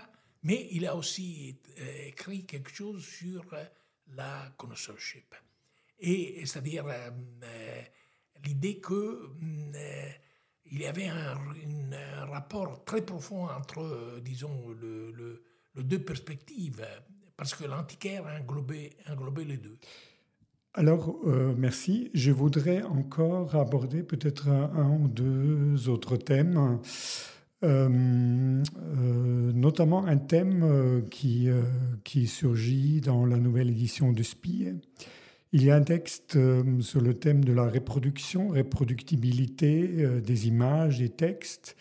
Mais 0.42 0.68
il 0.72 0.87
a 0.87 0.94
aussi 0.94 1.59
euh, 1.79 2.07
écrit 2.07 2.44
quelque 2.44 2.72
chose 2.72 3.05
sur 3.05 3.44
la 4.14 4.53
connoisseurship. 4.57 5.35
Et 5.99 6.44
c'est-à-dire 6.44 6.85
l'idée 8.44 8.79
que 8.81 9.31
il 10.66 10.81
y 10.81 10.87
avait 10.87 11.09
un, 11.09 11.37
rapport 12.27 12.85
très 12.85 13.01
profond 13.01 13.49
entre, 13.49 14.20
disons, 14.20 14.68
le, 14.68 15.11
le, 15.12 15.83
deux 15.83 16.03
perspectives, 16.03 16.87
parce 17.37 17.55
que 17.55 17.64
l'antiquaire 17.64 18.27
englobait, 18.27 18.90
englobait 19.09 19.44
les 19.44 19.57
deux. 19.57 19.79
Alors, 20.78 21.16
euh, 21.26 21.54
merci. 21.56 22.10
Je 22.12 22.30
voudrais 22.30 22.82
encore 22.82 23.56
aborder 23.56 24.02
peut-être 24.02 24.48
un, 24.48 24.90
ou 24.90 25.08
deux 25.08 25.88
autres 25.88 26.18
thèmes, 26.18 26.80
euh, 27.64 28.62
euh, 28.68 29.52
notamment 29.54 30.04
un 30.04 30.18
thème 30.18 31.02
qui, 31.10 31.48
qui 32.04 32.26
surgit 32.26 33.00
dans 33.00 33.24
la 33.24 33.38
nouvelle 33.38 33.70
édition 33.70 34.12
du 34.12 34.22
SPI. 34.22 34.74
Il 35.52 35.64
y 35.64 35.70
a 35.70 35.76
un 35.76 35.82
texte 35.82 36.38
sur 36.80 37.00
le 37.00 37.14
thème 37.14 37.42
de 37.42 37.54
la 37.54 37.66
reproduction, 37.66 38.48
reproductibilité 38.48 40.20
des 40.20 40.46
images, 40.46 40.98
des 40.98 41.08
textes, 41.08 41.74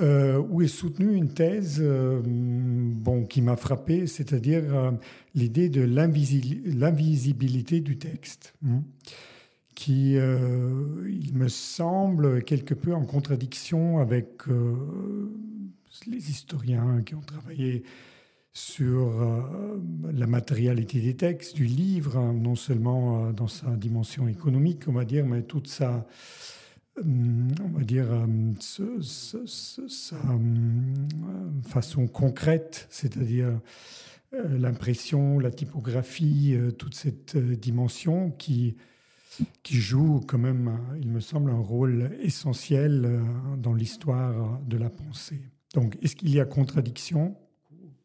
euh, 0.00 0.38
où 0.38 0.60
est 0.60 0.66
soutenue 0.66 1.14
une 1.14 1.32
thèse 1.32 1.78
euh, 1.80 2.20
bon, 2.24 3.24
qui 3.24 3.40
m'a 3.40 3.54
frappé, 3.54 4.08
c'est-à-dire 4.08 4.64
euh, 4.74 4.90
l'idée 5.36 5.68
de 5.68 5.82
l'invisibilité 5.82 7.78
du 7.78 7.96
texte, 7.96 8.54
hein, 8.66 8.82
qui, 9.76 10.14
il 10.14 11.34
me 11.34 11.46
semble, 11.48 12.42
quelque 12.42 12.74
peu 12.74 12.92
en 12.92 13.04
contradiction 13.04 13.98
avec 13.98 14.42
les 16.06 16.30
historiens 16.30 17.02
qui 17.04 17.14
ont 17.16 17.20
travaillé 17.20 17.82
sur 18.52 19.20
la 20.12 20.26
matérialité 20.28 21.00
des 21.00 21.16
textes, 21.16 21.56
du 21.56 21.64
livre, 21.64 22.16
hein, 22.16 22.32
non 22.32 22.54
seulement 22.54 23.32
dans 23.32 23.48
sa 23.48 23.70
dimension 23.70 24.28
économique, 24.28 24.84
on 24.86 24.92
va 24.92 25.04
dire, 25.04 25.26
mais 25.26 25.42
toute 25.42 25.66
sa 25.66 26.06
on 26.96 27.78
va 27.78 27.84
dire, 27.84 28.06
sa 28.60 29.38
façon 31.66 32.06
concrète, 32.06 32.86
c'est-à-dire 32.90 33.60
l'impression, 34.32 35.38
la 35.38 35.50
typographie, 35.50 36.56
toute 36.78 36.94
cette 36.94 37.36
dimension 37.36 38.30
qui, 38.32 38.76
qui 39.62 39.76
joue 39.76 40.20
quand 40.26 40.38
même, 40.38 40.78
il 41.00 41.10
me 41.10 41.20
semble, 41.20 41.50
un 41.50 41.60
rôle 41.60 42.10
essentiel 42.22 43.20
dans 43.58 43.74
l'histoire 43.74 44.60
de 44.62 44.76
la 44.76 44.90
pensée. 44.90 45.40
Donc, 45.74 45.96
est-ce 46.02 46.16
qu'il 46.16 46.30
y 46.30 46.40
a 46.40 46.44
contradiction? 46.44 47.36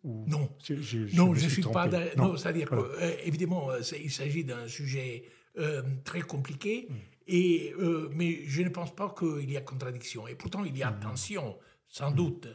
Non, 0.03 0.25
non, 0.27 0.49
je 0.69 1.43
ne 1.43 1.49
suis 1.49 1.61
pas. 1.61 1.87
Non, 2.17 2.37
c'est-à-dire 2.37 2.69
qu'évidemment, 2.69 3.69
euh, 3.69 3.81
il 4.01 4.11
s'agit 4.11 4.43
d'un 4.43 4.67
sujet 4.67 5.23
euh, 5.57 5.81
très 6.03 6.21
compliqué, 6.21 6.87
mm. 6.89 6.93
Et, 7.29 7.73
euh, 7.77 8.09
mais 8.13 8.43
je 8.45 8.61
ne 8.61 8.69
pense 8.69 8.95
pas 8.95 9.13
qu'il 9.17 9.51
y 9.51 9.57
a 9.57 9.61
contradiction. 9.61 10.27
Et 10.27 10.35
pourtant, 10.35 10.63
il 10.63 10.77
y 10.77 10.83
a 10.83 10.91
mm. 10.91 10.99
tension, 10.99 11.57
sans 11.87 12.11
doute. 12.11 12.47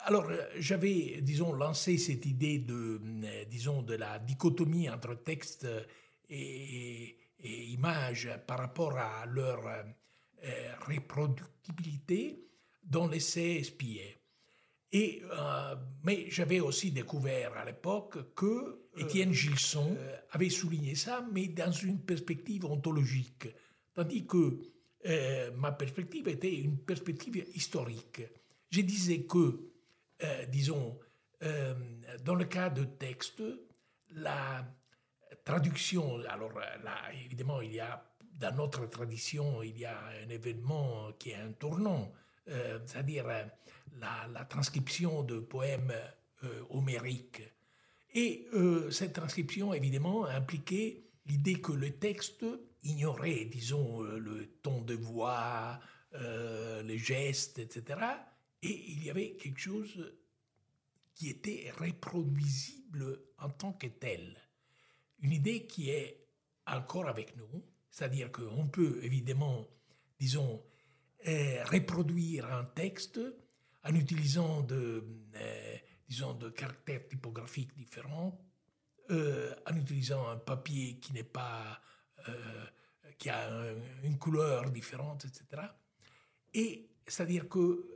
Alors, 0.00 0.26
j'avais, 0.58 1.20
disons, 1.20 1.52
lancé 1.52 1.98
cette 1.98 2.24
idée 2.24 2.58
de, 2.58 3.00
disons, 3.50 3.82
de 3.82 3.94
la 3.94 4.18
dichotomie 4.18 4.88
entre 4.88 5.14
texte 5.14 5.66
et, 6.30 7.16
et 7.38 7.64
image 7.66 8.30
par 8.46 8.58
rapport 8.60 8.96
à 8.96 9.26
leur 9.26 9.60
reproductibilité 10.86 12.46
dans 12.82 13.08
l'essai 13.08 13.56
espié. 13.60 14.20
Et, 14.92 15.22
euh, 15.30 15.76
mais 16.02 16.26
j'avais 16.30 16.60
aussi 16.60 16.90
découvert 16.90 17.56
à 17.56 17.64
l'époque 17.64 18.34
que 18.34 18.46
euh, 18.46 18.76
Étienne 18.96 19.32
Gilson 19.32 19.96
euh, 19.96 20.16
avait 20.32 20.50
souligné 20.50 20.96
ça, 20.96 21.24
mais 21.32 21.46
dans 21.46 21.70
une 21.70 22.00
perspective 22.00 22.64
ontologique, 22.64 23.48
tandis 24.00 24.26
que 24.26 24.58
ma 25.56 25.72
perspective 25.72 26.28
était 26.28 26.54
une 26.54 26.78
perspective 26.78 27.44
historique. 27.54 28.22
Je 28.70 28.80
disais 28.80 29.24
que, 29.24 29.60
disons, 30.48 30.98
dans 32.24 32.34
le 32.34 32.44
cas 32.44 32.70
de 32.70 32.84
texte, 32.84 33.42
la 34.12 34.66
traduction, 35.44 36.18
alors 36.28 36.52
là, 36.54 36.96
évidemment, 37.24 37.60
il 37.60 37.74
y 37.74 37.80
a, 37.80 38.02
dans 38.38 38.54
notre 38.54 38.86
tradition, 38.88 39.62
il 39.62 39.78
y 39.78 39.84
a 39.84 39.98
un 40.24 40.28
événement 40.28 41.12
qui 41.18 41.30
est 41.30 41.36
un 41.36 41.52
tournant, 41.52 42.12
c'est-à-dire 42.46 43.26
la, 43.98 44.44
transcription 44.46 45.22
de 45.22 45.40
poèmes 45.40 45.92
euh, 46.44 46.62
homériques. 46.70 47.42
Et 48.14 48.46
euh, 48.54 48.90
cette 48.90 49.12
transcription, 49.12 49.74
évidemment, 49.74 50.24
impliquait 50.24 51.04
l'idée 51.26 51.60
que 51.60 51.72
le 51.72 51.90
texte 51.90 52.44
ignorait, 52.82 53.44
disons, 53.46 54.02
euh, 54.02 54.18
le 54.18 54.46
ton 54.62 54.82
de 54.82 54.94
voix, 54.94 55.80
les 56.12 56.98
gestes, 56.98 57.60
etc. 57.60 58.00
Et 58.62 58.90
il 58.90 59.04
y 59.04 59.10
avait 59.10 59.36
quelque 59.36 59.60
chose 59.60 60.12
qui 61.14 61.28
était 61.28 61.70
reproduisible 61.78 63.20
en 63.38 63.48
tant 63.48 63.72
que 63.74 63.86
tel. 63.86 64.36
Une 65.20 65.30
idée 65.30 65.66
qui 65.66 65.90
est 65.90 66.26
encore 66.66 67.06
avec 67.06 67.36
nous, 67.36 67.64
c'est-à-dire 67.92 68.32
qu'on 68.32 68.66
peut 68.66 68.98
évidemment, 69.04 69.68
disons, 70.18 70.64
reproduire 71.24 72.52
un 72.52 72.64
texte 72.64 73.20
en 73.84 73.94
utilisant 73.94 74.62
de, 74.62 75.04
euh, 75.36 75.76
disons, 76.08 76.34
de 76.34 76.50
caractères 76.50 77.06
typographiques 77.08 77.74
différents, 77.76 78.38
euh, 79.10 79.54
en 79.66 79.76
utilisant 79.76 80.28
un 80.28 80.36
papier 80.36 80.98
qui 80.98 81.12
n'est 81.12 81.22
pas, 81.22 81.62
euh, 81.72 81.74
qui 83.18 83.28
a 83.30 83.72
une 84.02 84.18
couleur 84.18 84.70
différente, 84.70 85.24
etc. 85.24 85.62
Et 86.54 86.88
c'est-à-dire 87.06 87.48
que 87.48 87.86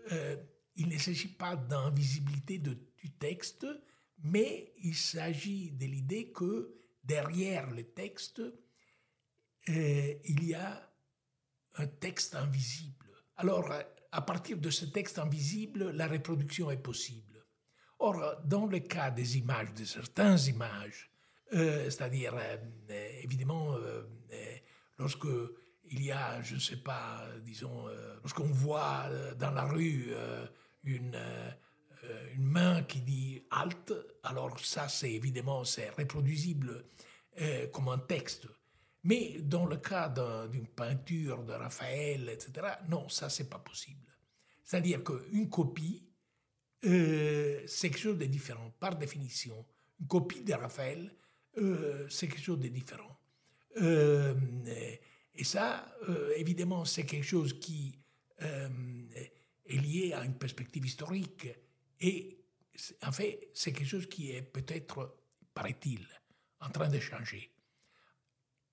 il 0.76 0.88
ne 0.88 0.98
s'agit 0.98 1.28
pas 1.28 1.56
d'invisibilité 1.56 2.58
du 2.58 3.10
texte, 3.18 3.66
mais 4.24 4.72
il 4.82 4.94
s'agit 4.94 5.70
de 5.70 5.86
l'idée 5.86 6.32
que 6.32 6.74
derrière 7.02 7.70
le 7.70 7.84
texte, 7.84 8.42
il 9.66 10.44
y 10.44 10.54
a 10.54 10.92
un 11.76 11.86
texte 11.86 12.34
invisible. 12.34 13.10
Alors, 13.36 13.72
à 14.12 14.20
partir 14.20 14.58
de 14.58 14.70
ce 14.70 14.84
texte 14.84 15.18
invisible, 15.18 15.90
la 15.90 16.06
reproduction 16.06 16.70
est 16.70 16.76
possible. 16.76 17.44
Or, 17.98 18.36
dans 18.44 18.66
le 18.66 18.80
cas 18.80 19.10
des 19.10 19.38
images, 19.38 19.72
de 19.74 19.84
certaines 19.84 20.38
images, 20.46 21.10
euh, 21.54 21.84
c'est-à-dire, 21.84 22.34
euh, 22.36 22.56
évidemment, 23.22 23.74
euh, 23.76 24.02
lorsque 24.98 25.26
il 25.90 26.04
y 26.04 26.12
a, 26.12 26.42
je 26.42 26.54
ne 26.54 26.60
sais 26.60 26.78
pas, 26.78 27.24
disons, 27.44 27.86
lorsqu'on 28.22 28.50
voit 28.50 29.08
dans 29.38 29.50
la 29.50 29.64
rue 29.64 30.14
une, 30.82 31.16
une 32.34 32.42
main 32.42 32.82
qui 32.84 33.02
dit 33.02 33.42
halt, 33.50 33.92
alors 34.22 34.58
ça, 34.58 34.88
c'est 34.88 35.12
évidemment, 35.12 35.64
c'est 35.64 35.90
reproduisible 35.90 36.86
comme 37.70 37.88
un 37.88 37.98
texte. 37.98 38.48
Mais 39.02 39.40
dans 39.42 39.66
le 39.66 39.76
cas 39.76 40.08
d'une 40.50 40.66
peinture 40.66 41.44
de 41.44 41.52
Raphaël, 41.52 42.30
etc., 42.30 42.66
non, 42.88 43.08
ça, 43.10 43.28
c'est 43.28 43.50
pas 43.50 43.58
possible. 43.58 44.08
C'est-à-dire 44.64 45.04
qu'une 45.04 45.50
copie, 45.50 46.08
euh, 46.86 47.62
c'est 47.66 47.90
quelque 47.90 48.00
chose 48.00 48.18
de 48.18 48.26
différent, 48.26 48.70
par 48.80 48.96
définition. 48.96 49.66
Une 50.00 50.06
copie 50.06 50.42
de 50.42 50.54
Raphaël, 50.54 51.10
euh, 51.58 52.08
c'est 52.08 52.28
quelque 52.28 52.42
chose 52.42 52.60
de 52.60 52.68
différent. 52.68 53.16
Euh, 53.80 54.34
et 55.34 55.44
ça, 55.44 55.96
évidemment, 56.36 56.84
c'est 56.84 57.04
quelque 57.04 57.24
chose 57.24 57.58
qui 57.58 57.98
est 58.38 59.76
lié 59.76 60.12
à 60.12 60.24
une 60.24 60.38
perspective 60.38 60.86
historique. 60.86 61.48
Et 62.00 62.38
en 63.02 63.10
fait, 63.10 63.50
c'est 63.52 63.72
quelque 63.72 63.88
chose 63.88 64.08
qui 64.08 64.30
est 64.30 64.42
peut-être, 64.42 65.16
paraît-il, 65.52 66.06
en 66.60 66.70
train 66.70 66.88
de 66.88 67.00
changer. 67.00 67.50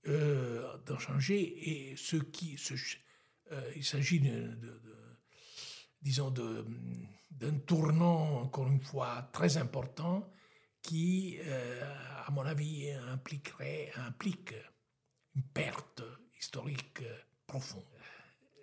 de 0.05 0.97
changer, 0.99 1.91
et 1.91 1.95
ce 1.95 2.17
qui. 2.17 2.59
il 3.75 3.83
s'agit 3.83 4.19
de 4.19 4.55
disons, 6.01 6.31
d'un 6.31 7.59
tournant, 7.65 8.41
encore 8.41 8.67
une 8.67 8.81
fois, 8.81 9.29
très 9.33 9.57
important 9.57 10.31
qui, 10.81 11.37
euh, 11.41 11.81
à 12.25 12.31
mon 12.31 12.41
avis, 12.41 12.91
impliquerait, 12.91 13.91
implique 13.95 14.53
une 15.35 15.43
perte 15.43 16.03
historique 16.39 17.03
profonde. 17.45 17.83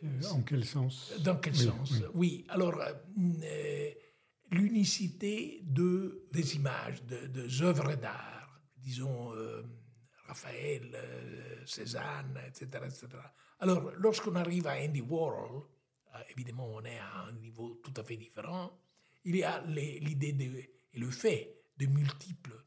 Euh, 0.05 0.23
en 0.31 0.43
quel 0.43 0.65
sens? 0.65 1.13
Dans 1.21 1.37
quel 1.37 1.57
sens? 1.57 2.03
Oui, 2.15 2.45
alors, 2.49 2.81
euh, 2.81 3.91
l'unicité 4.51 5.61
de, 5.65 6.29
des 6.33 6.57
images, 6.57 7.03
de, 7.05 7.27
des 7.27 7.63
œuvres 7.63 7.95
d'art, 7.95 8.61
disons 8.77 9.33
Raphaël, 10.27 10.97
Cézanne, 11.67 12.39
etc., 12.47 12.85
etc. 12.87 13.09
Alors, 13.61 13.91
lorsqu'on 13.97 14.37
arrive 14.37 14.67
à 14.67 14.77
Andy 14.79 15.01
Warhol, 15.01 15.65
évidemment, 16.31 16.69
on 16.69 16.85
est 16.85 16.99
à 16.99 17.25
un 17.29 17.33
niveau 17.33 17.81
tout 17.83 17.93
à 17.97 18.05
fait 18.05 18.17
différent. 18.17 18.79
Il 19.25 19.37
y 19.37 19.43
a 19.43 19.63
l'idée 19.67 20.71
et 20.93 20.99
le 20.99 21.11
fait 21.11 21.58
de 21.79 21.87
multiples. 21.87 22.65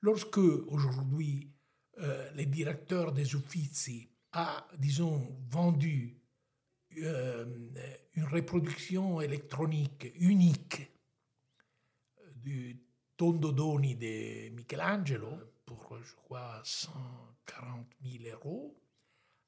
Lorsque, 0.00 0.38
aujourd'hui, 0.38 1.52
euh, 1.98 2.30
les 2.32 2.46
directeurs 2.46 3.12
des 3.12 3.34
Uffizi 3.34 4.08
a, 4.32 4.66
disons, 4.78 5.44
vendu 5.48 6.22
euh, 6.98 7.44
une 8.14 8.24
reproduction 8.24 9.20
électronique 9.20 10.12
unique 10.16 10.90
du 12.36 12.82
Tondodoni 13.16 13.94
de 13.96 14.50
Michelangelo 14.50 15.38
pour, 15.64 15.96
je 16.02 16.14
crois, 16.16 16.60
140 16.64 17.86
000 18.04 18.24
euros. 18.34 18.76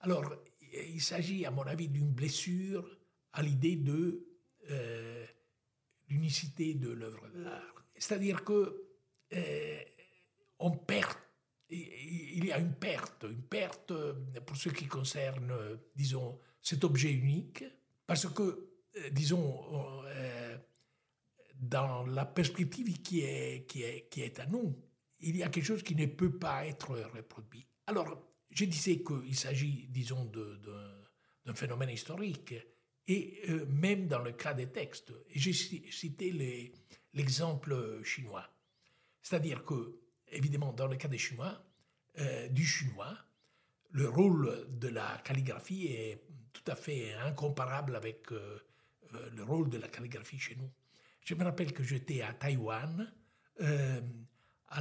Alors, 0.00 0.24
il 0.60 1.00
s'agit, 1.00 1.44
à 1.44 1.50
mon 1.50 1.62
avis, 1.62 1.88
d'une 1.88 2.12
blessure 2.12 2.88
à 3.32 3.42
l'idée 3.42 3.76
de 3.76 4.26
euh, 4.70 5.26
l'unicité 6.08 6.74
de 6.74 6.90
l'œuvre 6.90 7.28
d'art. 7.28 7.73
C'est-à-dire 7.96 8.44
que 8.44 8.84
euh, 9.34 9.80
perd, 10.86 11.16
il 11.70 12.44
y 12.44 12.52
a 12.52 12.58
une 12.58 12.74
perte, 12.74 13.24
une 13.24 13.42
perte 13.42 13.92
pour 14.46 14.56
ce 14.56 14.68
qui 14.68 14.86
concerne, 14.86 15.52
disons, 15.94 16.38
cet 16.60 16.84
objet 16.84 17.12
unique, 17.12 17.64
parce 18.06 18.26
que, 18.28 18.42
euh, 18.42 19.10
disons, 19.10 19.60
dans 21.54 22.06
la 22.06 22.26
perspective 22.26 23.00
qui 23.00 23.20
est, 23.20 23.66
qui, 23.66 23.82
est, 23.82 24.08
qui 24.10 24.22
est 24.22 24.38
à 24.38 24.46
nous, 24.46 24.76
il 25.20 25.36
y 25.36 25.42
a 25.42 25.48
quelque 25.48 25.64
chose 25.64 25.82
qui 25.82 25.94
ne 25.94 26.06
peut 26.06 26.38
pas 26.38 26.66
être 26.66 26.96
reproduit. 27.14 27.66
Alors, 27.86 28.34
je 28.50 28.64
disais 28.64 29.02
qu'il 29.02 29.36
s'agit, 29.36 29.88
disons, 29.88 30.30
d'un 31.44 31.54
phénomène 31.54 31.90
historique 31.90 32.54
et 33.06 33.40
euh, 33.48 33.66
même 33.66 34.06
dans 34.06 34.20
le 34.20 34.32
cas 34.32 34.54
des 34.54 34.68
textes. 34.68 35.12
J'ai 35.34 35.52
cité 35.52 36.32
l'exemple 37.14 38.02
chinois. 38.04 38.48
C'est-à-dire 39.22 39.64
que, 39.64 40.00
évidemment, 40.28 40.72
dans 40.72 40.86
le 40.86 40.96
cas 40.96 41.08
des 41.08 41.18
Chinois, 41.18 41.64
euh, 42.18 42.48
du 42.48 42.64
chinois, 42.64 43.16
le 43.90 44.08
rôle 44.08 44.66
de 44.78 44.88
la 44.88 45.18
calligraphie 45.24 45.86
est 45.86 46.26
tout 46.52 46.70
à 46.70 46.74
fait 46.74 47.14
incomparable 47.14 47.96
avec 47.96 48.30
le 48.30 49.42
rôle 49.44 49.70
de 49.70 49.78
la 49.78 49.88
calligraphie 49.88 50.38
chez 50.38 50.56
nous. 50.56 50.70
Je 51.20 51.34
me 51.34 51.44
rappelle 51.44 51.72
que 51.72 51.84
j'étais 51.84 52.20
à 52.20 52.32
Taïwan, 52.32 53.12
à 53.60 54.80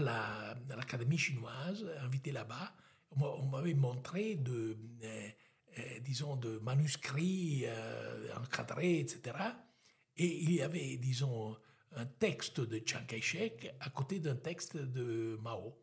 l'Académie 0.75 1.17
chinoise, 1.17 1.85
invité 2.01 2.31
là-bas. 2.31 2.75
On 3.11 3.45
m'avait 3.45 3.75
montré 3.75 4.35
de, 4.35 4.77
disons, 6.01 6.35
de 6.35 6.57
manuscrits 6.59 7.65
encadrés, 8.35 8.99
etc. 8.99 9.37
Et 10.17 10.43
il 10.43 10.51
y 10.53 10.61
avait, 10.61 10.97
disons, 10.97 11.55
un 11.95 12.05
texte 12.05 12.59
de 12.59 12.81
Chiang 12.85 13.05
Kai-shek 13.05 13.75
à 13.79 13.89
côté 13.89 14.19
d'un 14.19 14.35
texte 14.35 14.77
de 14.77 15.37
Mao. 15.41 15.77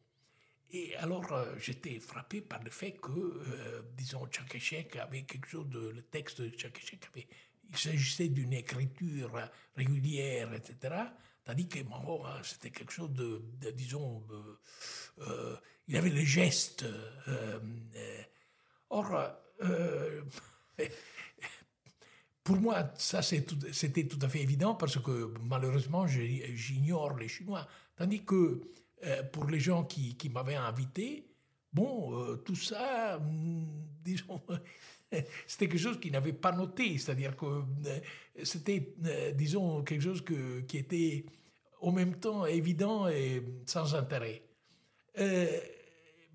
Et 0.72 0.94
alors, 0.96 1.32
euh, 1.32 1.54
j'étais 1.58 1.98
frappé 1.98 2.40
par 2.40 2.62
le 2.62 2.70
fait 2.70 2.92
que, 2.92 3.10
euh, 3.10 3.82
disons, 3.96 4.28
Chiang 4.30 4.44
Kai-shek 4.48 4.96
avait 4.96 5.22
quelque 5.22 5.48
chose 5.48 5.68
de. 5.68 5.88
Le 5.90 6.02
texte 6.02 6.40
de 6.40 6.56
Chiang 6.56 6.70
Kai-shek 6.70 7.00
avait. 7.12 7.26
Il 7.68 7.76
s'agissait 7.76 8.28
d'une 8.28 8.52
écriture 8.52 9.30
régulière, 9.76 10.52
etc. 10.54 10.94
Tandis 11.44 11.68
que 11.68 11.82
Mao, 11.84 12.24
hein, 12.26 12.40
c'était 12.42 12.70
quelque 12.70 12.92
chose 12.92 13.12
de, 13.12 13.42
disons. 13.72 14.24
Euh, 15.20 15.56
il 15.88 15.96
avait 15.96 16.10
les 16.10 16.26
gestes. 16.26 16.84
or, 18.90 19.30
pour 22.42 22.56
moi, 22.56 22.90
ça 22.96 23.22
c'était 23.22 24.06
tout, 24.06 24.18
à 24.22 24.28
fait 24.28 24.40
évident 24.40 24.74
parce 24.74 24.98
que 24.98 25.32
malheureusement, 25.42 26.06
j'ignore 26.06 27.16
les 27.16 27.28
Chinois. 27.28 27.66
Tandis 27.96 28.24
que 28.24 28.60
euh, 29.04 29.22
pour 29.24 29.46
les 29.46 29.60
gens 29.60 29.84
qui, 29.84 30.16
m'avaient 30.32 30.54
invité, 30.56 31.26
bon, 31.72 32.18
euh, 32.18 32.36
tout 32.36 32.56
ça, 32.56 33.18
hmm, 33.18 33.64
disons, 34.02 34.40
c'était 35.46 35.68
quelque 35.68 35.78
chose 35.78 36.00
qu'ils 36.00 36.12
n'avaient 36.12 36.32
pas 36.32 36.52
noté. 36.52 36.96
C'est-à-dire 36.96 37.36
que 37.36 37.44
euh, 37.46 38.00
c'était, 38.42 38.94
disons, 39.34 39.82
quelque 39.82 40.02
chose 40.02 40.24
qui 40.66 40.78
était 40.78 41.26
en 41.82 41.92
même 41.92 42.16
temps 42.16 42.46
évident 42.46 43.06
et 43.08 43.42
sans 43.66 43.94
intérêt. 43.94 44.42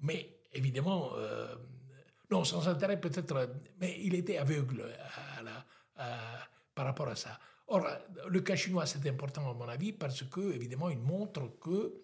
mais 0.01 0.29
évidemment, 0.53 1.11
non, 2.31 2.43
sans 2.43 2.67
intérêt 2.67 2.99
peut-être, 2.99 3.49
mais 3.79 3.99
il 4.01 4.15
était 4.15 4.37
aveugle 4.37 4.85
à 5.37 5.43
la 5.43 5.65
par 5.95 6.85
rapport 6.85 7.07
à 7.07 7.15
ça. 7.15 7.39
Or, 7.67 7.87
le 8.29 8.41
cas 8.41 8.55
chinois, 8.55 8.85
c'est 8.85 9.07
important 9.09 9.49
à 9.49 9.53
mon 9.53 9.67
avis 9.67 9.91
parce 9.91 10.23
que, 10.23 10.53
évidemment, 10.53 10.89
il 10.89 10.99
montre 10.99 11.57
que 11.59 12.01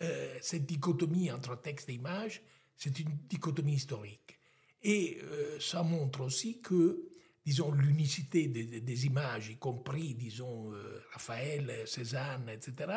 euh, 0.00 0.38
cette 0.40 0.64
dichotomie 0.64 1.30
entre 1.30 1.60
texte 1.60 1.90
et 1.90 1.94
image, 1.94 2.42
c'est 2.76 2.98
une 2.98 3.10
dichotomie 3.28 3.74
historique. 3.74 4.38
Et 4.82 5.18
euh, 5.22 5.60
ça 5.60 5.82
montre 5.82 6.22
aussi 6.22 6.60
que, 6.62 7.10
disons, 7.44 7.72
l'unicité 7.72 8.48
des, 8.48 9.06
images, 9.06 9.50
y 9.50 9.56
compris, 9.58 10.14
disons, 10.14 10.72
Raphaël, 11.12 11.86
Cézanne, 11.86 12.48
etc., 12.48 12.92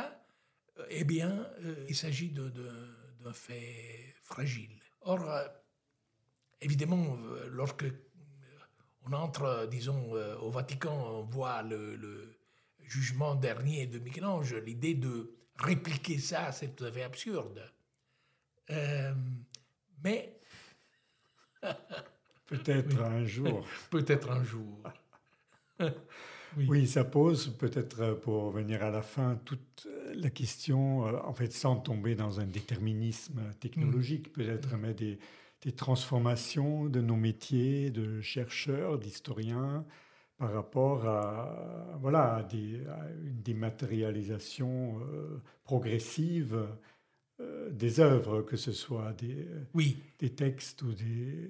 eh 0.90 1.04
bien, 1.04 1.48
il 1.88 1.96
s'agit 1.96 2.30
d'un 2.30 3.34
fait 3.34 4.14
fragile. 4.24 4.78
Or, 5.02 5.26
évidemment, 6.62 7.18
lorsque 7.50 7.86
on 9.08 9.14
entre, 9.14 9.68
disons, 9.70 10.16
euh, 10.16 10.36
au 10.38 10.50
Vatican, 10.50 10.94
on 10.94 11.24
voit 11.24 11.62
le, 11.64 12.38
jugement 12.84 13.34
dernier 13.34 13.88
de 13.88 13.98
Michel-Ange. 13.98 14.54
L'idée 14.56 14.94
de 14.94 15.32
répliquer 15.58 16.20
ça, 16.20 16.52
c'est 16.52 16.76
tout 16.76 16.86
à 16.86 16.92
fait 16.92 17.04
absurde. 17.04 17.62
Euh, 18.70 19.14
mais. 20.04 20.40
peut-être 22.46 23.02
un 23.02 23.26
jour. 23.26 23.66
peut-être 23.90 24.30
un 24.30 24.44
jour. 24.44 24.84
oui. 26.58 26.88
ça 26.88 27.04
pose 27.04 27.56
peut-être 27.58 28.14
pour 28.22 28.52
venir 28.52 28.84
à 28.84 28.92
la 28.92 29.02
fin 29.02 29.36
toute 29.44 29.88
la 30.14 30.30
question, 30.30 31.08
euh, 31.08 31.20
en 31.24 31.34
fait, 31.34 31.52
sans 31.52 31.78
tomber 31.78 32.14
dans 32.14 32.40
un 32.40 32.46
déterminisme 32.46 33.42
technologique, 33.60 34.30
mm. 34.30 34.32
peut-être, 34.32 34.78
mais 34.78 34.94
des 34.94 35.18
des 35.66 35.72
transformations 35.72 36.86
de 36.86 37.02
nos 37.02 37.16
métiers 37.16 37.90
de 37.90 38.22
chercheurs, 38.22 39.00
d'historiens, 39.00 39.84
par 40.38 40.54
rapport 40.54 41.08
à, 41.08 41.98
voilà, 42.00 42.48
des, 42.52 42.82
une 43.24 43.42
dématérialisation 43.42 45.00
euh, 45.00 45.42
progressive 45.64 46.68
euh, 47.42 47.72
des 47.72 48.00
œuvres, 48.00 48.44
que 48.44 48.58
ce 48.58 48.72
soit 48.72 49.14
des, 49.14 49.48
oui. 49.74 49.98
des 50.20 50.30
textes 50.30 50.84
ou 50.84 50.94
des... 50.94 51.50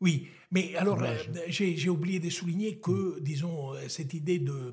Oui, 0.00 0.28
mais 0.52 0.76
alors 0.76 1.02
euh, 1.02 1.16
j'ai 1.48 1.88
oublié 1.88 2.20
de 2.20 2.30
souligner 2.30 2.78
que, 2.78 3.18
disons, 3.20 3.74
cette 3.88 4.14
idée 4.14 4.38
de 4.38 4.72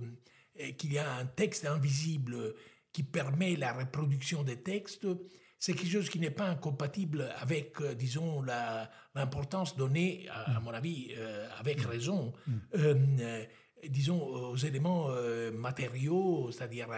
qu'il 0.78 0.94
y 0.94 0.98
a 0.98 1.16
un 1.16 1.26
texte 1.26 1.66
invisible 1.66 2.54
qui 2.94 3.04
permet 3.04 3.58
la 3.58 3.74
reproduction 3.74 4.44
des 4.44 4.56
textes, 4.56 5.06
c'est 5.66 5.74
quelque 5.74 5.94
chose 5.94 6.12
qui 6.12 6.20
n'est 6.20 6.30
pas 6.30 6.48
incompatible 6.48 7.34
avec, 7.40 7.82
euh, 7.82 7.96
disons, 7.96 8.44
l'importance 9.16 9.76
donnée, 9.76 10.28
à, 10.30 10.60
mon 10.60 10.70
avis, 10.70 11.12
euh, 11.18 11.50
avec 11.58 11.84
mm. 11.84 11.88
raison, 11.88 12.34
mm. 12.46 12.54
Euh, 12.76 13.46
disons, 13.90 14.22
aux 14.22 14.58
éléments 14.58 15.10
matériaux, 15.54 16.52
c'est-à-dire 16.52 16.90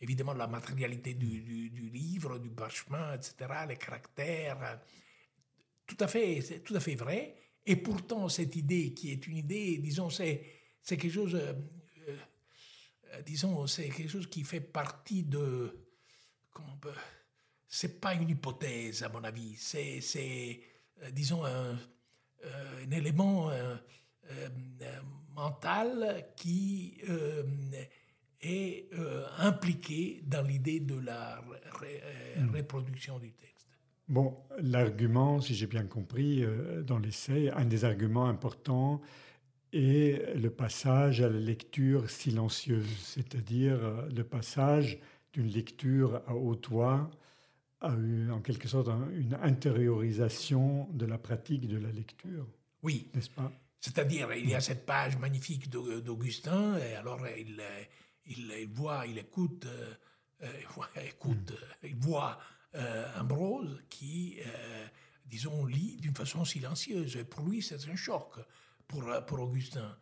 évidemment 0.00 0.34
la 0.34 0.46
matérialité 0.46 1.14
du, 1.14 1.90
livre, 1.92 2.38
du 2.38 2.50
parchemin, 2.50 3.14
etc., 3.14 3.34
les 3.68 3.76
caractères. 3.76 4.80
Tout 5.86 5.96
à 6.00 6.06
fait, 6.06 6.40
c'est 6.42 6.60
tout 6.60 6.74
à 6.74 6.80
fait 6.80 6.94
vrai. 6.94 7.34
Et 7.64 7.76
pourtant, 7.76 8.28
cette 8.28 8.54
idée 8.56 8.92
qui 8.92 9.12
est 9.12 9.26
une 9.26 9.36
idée, 9.36 9.78
disons, 9.78 10.10
c'est, 10.10 10.42
c'est 10.82 10.96
quelque 10.96 11.14
chose, 11.14 11.40
disons, 13.24 13.66
c'est 13.68 13.88
quelque 13.88 14.10
chose 14.10 14.28
qui 14.28 14.42
fait 14.42 14.60
partie 14.60 15.22
de, 15.22 15.86
comment 16.52 16.72
on 16.74 16.78
peut, 16.78 16.90
c'est 17.68 18.00
pas 18.00 18.14
une 18.14 18.28
hypothèse, 18.28 19.02
à 19.02 19.08
mon 19.08 19.22
avis. 19.24 19.54
C'est, 19.56 20.60
euh, 21.02 21.10
disons, 21.10 21.44
un, 21.44 21.78
euh, 22.44 22.86
élément 22.90 23.50
euh, 23.50 23.76
mental 25.34 26.26
qui 26.36 26.98
est 28.40 28.88
impliqué 29.38 30.22
dans 30.26 30.42
l'idée 30.42 30.80
de 30.80 30.98
la 30.98 31.42
hmm. 32.36 32.54
reproduction 32.54 33.18
du 33.18 33.32
texte. 33.32 33.68
Bon, 34.08 34.36
l'argument, 34.58 35.40
si 35.40 35.54
j'ai 35.54 35.66
bien 35.66 35.84
compris, 35.84 36.44
dans 36.84 36.98
l'essai, 36.98 37.50
un 37.50 37.64
des 37.64 37.84
arguments 37.84 38.26
importants 38.26 39.00
est 39.72 40.34
le 40.36 40.50
passage 40.50 41.20
à 41.20 41.28
la 41.28 41.38
lecture 41.38 42.08
silencieuse, 42.08 42.88
c'est-à-dire 43.00 44.06
le 44.14 44.22
passage 44.22 44.98
d'une 45.32 45.48
lecture 45.48 46.22
à 46.26 46.34
haute 46.34 46.68
voix 46.68 47.10
a 47.80 47.94
eu 47.94 48.30
en 48.30 48.40
quelque 48.40 48.68
sorte 48.68 48.88
une 48.88 49.34
intériorisation 49.42 50.88
de 50.92 51.06
la 51.06 51.18
pratique 51.18 51.68
de 51.68 51.78
la 51.78 51.90
lecture. 51.90 52.46
Oui. 52.82 53.10
N'est-ce 53.14 53.30
pas? 53.30 53.52
C'est-à-dire, 53.80 54.32
il 54.34 54.48
y 54.48 54.54
a 54.54 54.60
cette 54.60 54.86
page 54.86 55.16
magnifique 55.18 55.68
d'Augustin, 55.68 56.78
et 56.78 56.94
alors 56.94 57.20
il, 57.28 57.62
il, 58.26 58.68
voit, 58.72 59.06
il 59.06 59.18
écoute, 59.18 59.66
euh, 60.42 60.52
écoute 61.04 61.52
mm. 61.52 61.86
il 61.86 61.96
voit 61.96 62.38
euh, 62.74 63.20
Ambrose 63.20 63.84
qui, 63.88 64.38
euh, 64.44 64.86
disons, 65.24 65.66
lit 65.66 65.96
d'une 65.98 66.14
façon 66.14 66.44
silencieuse. 66.44 67.16
Et 67.16 67.24
pour 67.24 67.46
lui, 67.46 67.62
c'est 67.62 67.88
un 67.88 67.96
choc 67.96 68.38
pour, 68.88 69.04
pour 69.26 69.40
Augustin. 69.40 69.96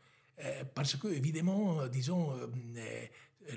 parce 0.74 0.96
que, 0.96 1.08
évidemment, 1.08 1.86
disons, 1.88 2.34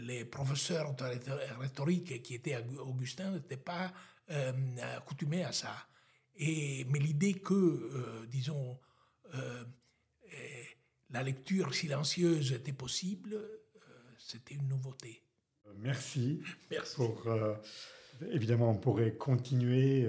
les 0.01 0.25
professeurs 0.25 0.93
de 0.95 1.31
rhétorique 1.59 2.21
qui 2.21 2.35
étaient 2.35 2.57
Augustin 2.79 3.31
n'étaient 3.31 3.57
pas 3.57 3.93
euh, 4.29 4.51
accoutumés 4.97 5.43
à 5.43 5.53
ça. 5.53 5.73
Et, 6.35 6.85
mais 6.89 6.99
l'idée 6.99 7.35
que, 7.35 7.53
euh, 7.53 8.25
disons, 8.27 8.77
euh, 9.33 9.63
la 11.09 11.23
lecture 11.23 11.73
silencieuse 11.73 12.51
était 12.51 12.73
possible, 12.73 13.39
c'était 14.17 14.55
une 14.55 14.67
nouveauté. 14.67 15.23
Merci. 15.77 16.41
Merci. 16.69 16.95
Pour, 16.95 17.23
évidemment, 18.31 18.71
on 18.71 18.77
pourrait 18.77 19.15
continuer 19.15 20.05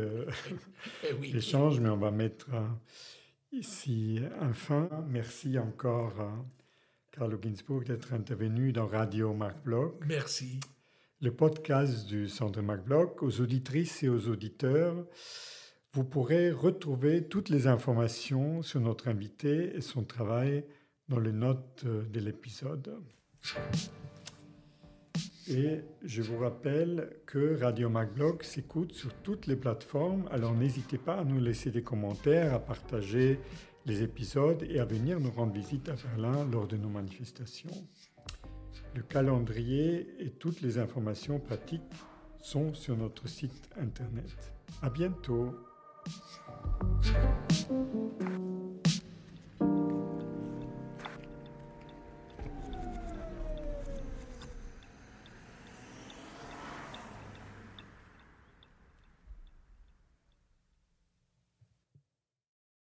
eh 1.04 1.12
l'échange, 1.28 1.78
mais 1.78 1.88
on 1.88 1.98
va 1.98 2.10
mettre 2.10 2.48
ici 3.52 4.20
un 4.40 4.52
fin. 4.52 4.88
Merci 5.08 5.58
encore. 5.58 6.14
Carlo 7.18 7.36
Ginsburg 7.42 7.82
d'être 7.84 8.12
intervenu 8.12 8.70
dans 8.70 8.86
Radio 8.86 9.34
Marc 9.34 9.64
Bloch. 9.64 9.94
Merci. 10.06 10.60
Le 11.20 11.32
podcast 11.32 12.06
du 12.06 12.28
Centre 12.28 12.62
Marc 12.62 12.84
Bloch, 12.84 13.24
aux 13.24 13.40
auditrices 13.40 14.04
et 14.04 14.08
aux 14.08 14.28
auditeurs. 14.28 15.04
Vous 15.94 16.04
pourrez 16.04 16.52
retrouver 16.52 17.26
toutes 17.26 17.48
les 17.48 17.66
informations 17.66 18.62
sur 18.62 18.80
notre 18.80 19.08
invité 19.08 19.74
et 19.74 19.80
son 19.80 20.04
travail 20.04 20.64
dans 21.08 21.18
les 21.18 21.32
notes 21.32 21.84
de 21.84 22.20
l'épisode. 22.20 22.94
Et 25.48 25.80
je 26.04 26.22
vous 26.22 26.38
rappelle 26.38 27.16
que 27.26 27.58
Radio 27.60 27.88
MacBlog 27.88 28.44
s'écoute 28.44 28.92
sur 28.92 29.12
toutes 29.22 29.46
les 29.46 29.56
plateformes, 29.56 30.28
alors 30.30 30.54
n'hésitez 30.54 30.98
pas 30.98 31.14
à 31.14 31.24
nous 31.24 31.40
laisser 31.40 31.70
des 31.70 31.82
commentaires, 31.82 32.54
à 32.54 32.58
partager 32.60 33.40
les 33.88 34.02
épisodes 34.02 34.62
et 34.68 34.78
à 34.78 34.84
venir 34.84 35.18
nous 35.18 35.30
rendre 35.30 35.52
visite 35.52 35.88
à 35.88 35.94
Berlin 35.94 36.46
lors 36.52 36.68
de 36.68 36.76
nos 36.76 36.90
manifestations. 36.90 37.70
Le 38.94 39.02
calendrier 39.02 40.06
et 40.20 40.30
toutes 40.30 40.60
les 40.60 40.78
informations 40.78 41.40
pratiques 41.40 41.80
sont 42.42 42.74
sur 42.74 42.96
notre 42.96 43.26
site 43.28 43.68
internet. 43.80 44.52
À 44.82 44.90
bientôt. 44.90 45.54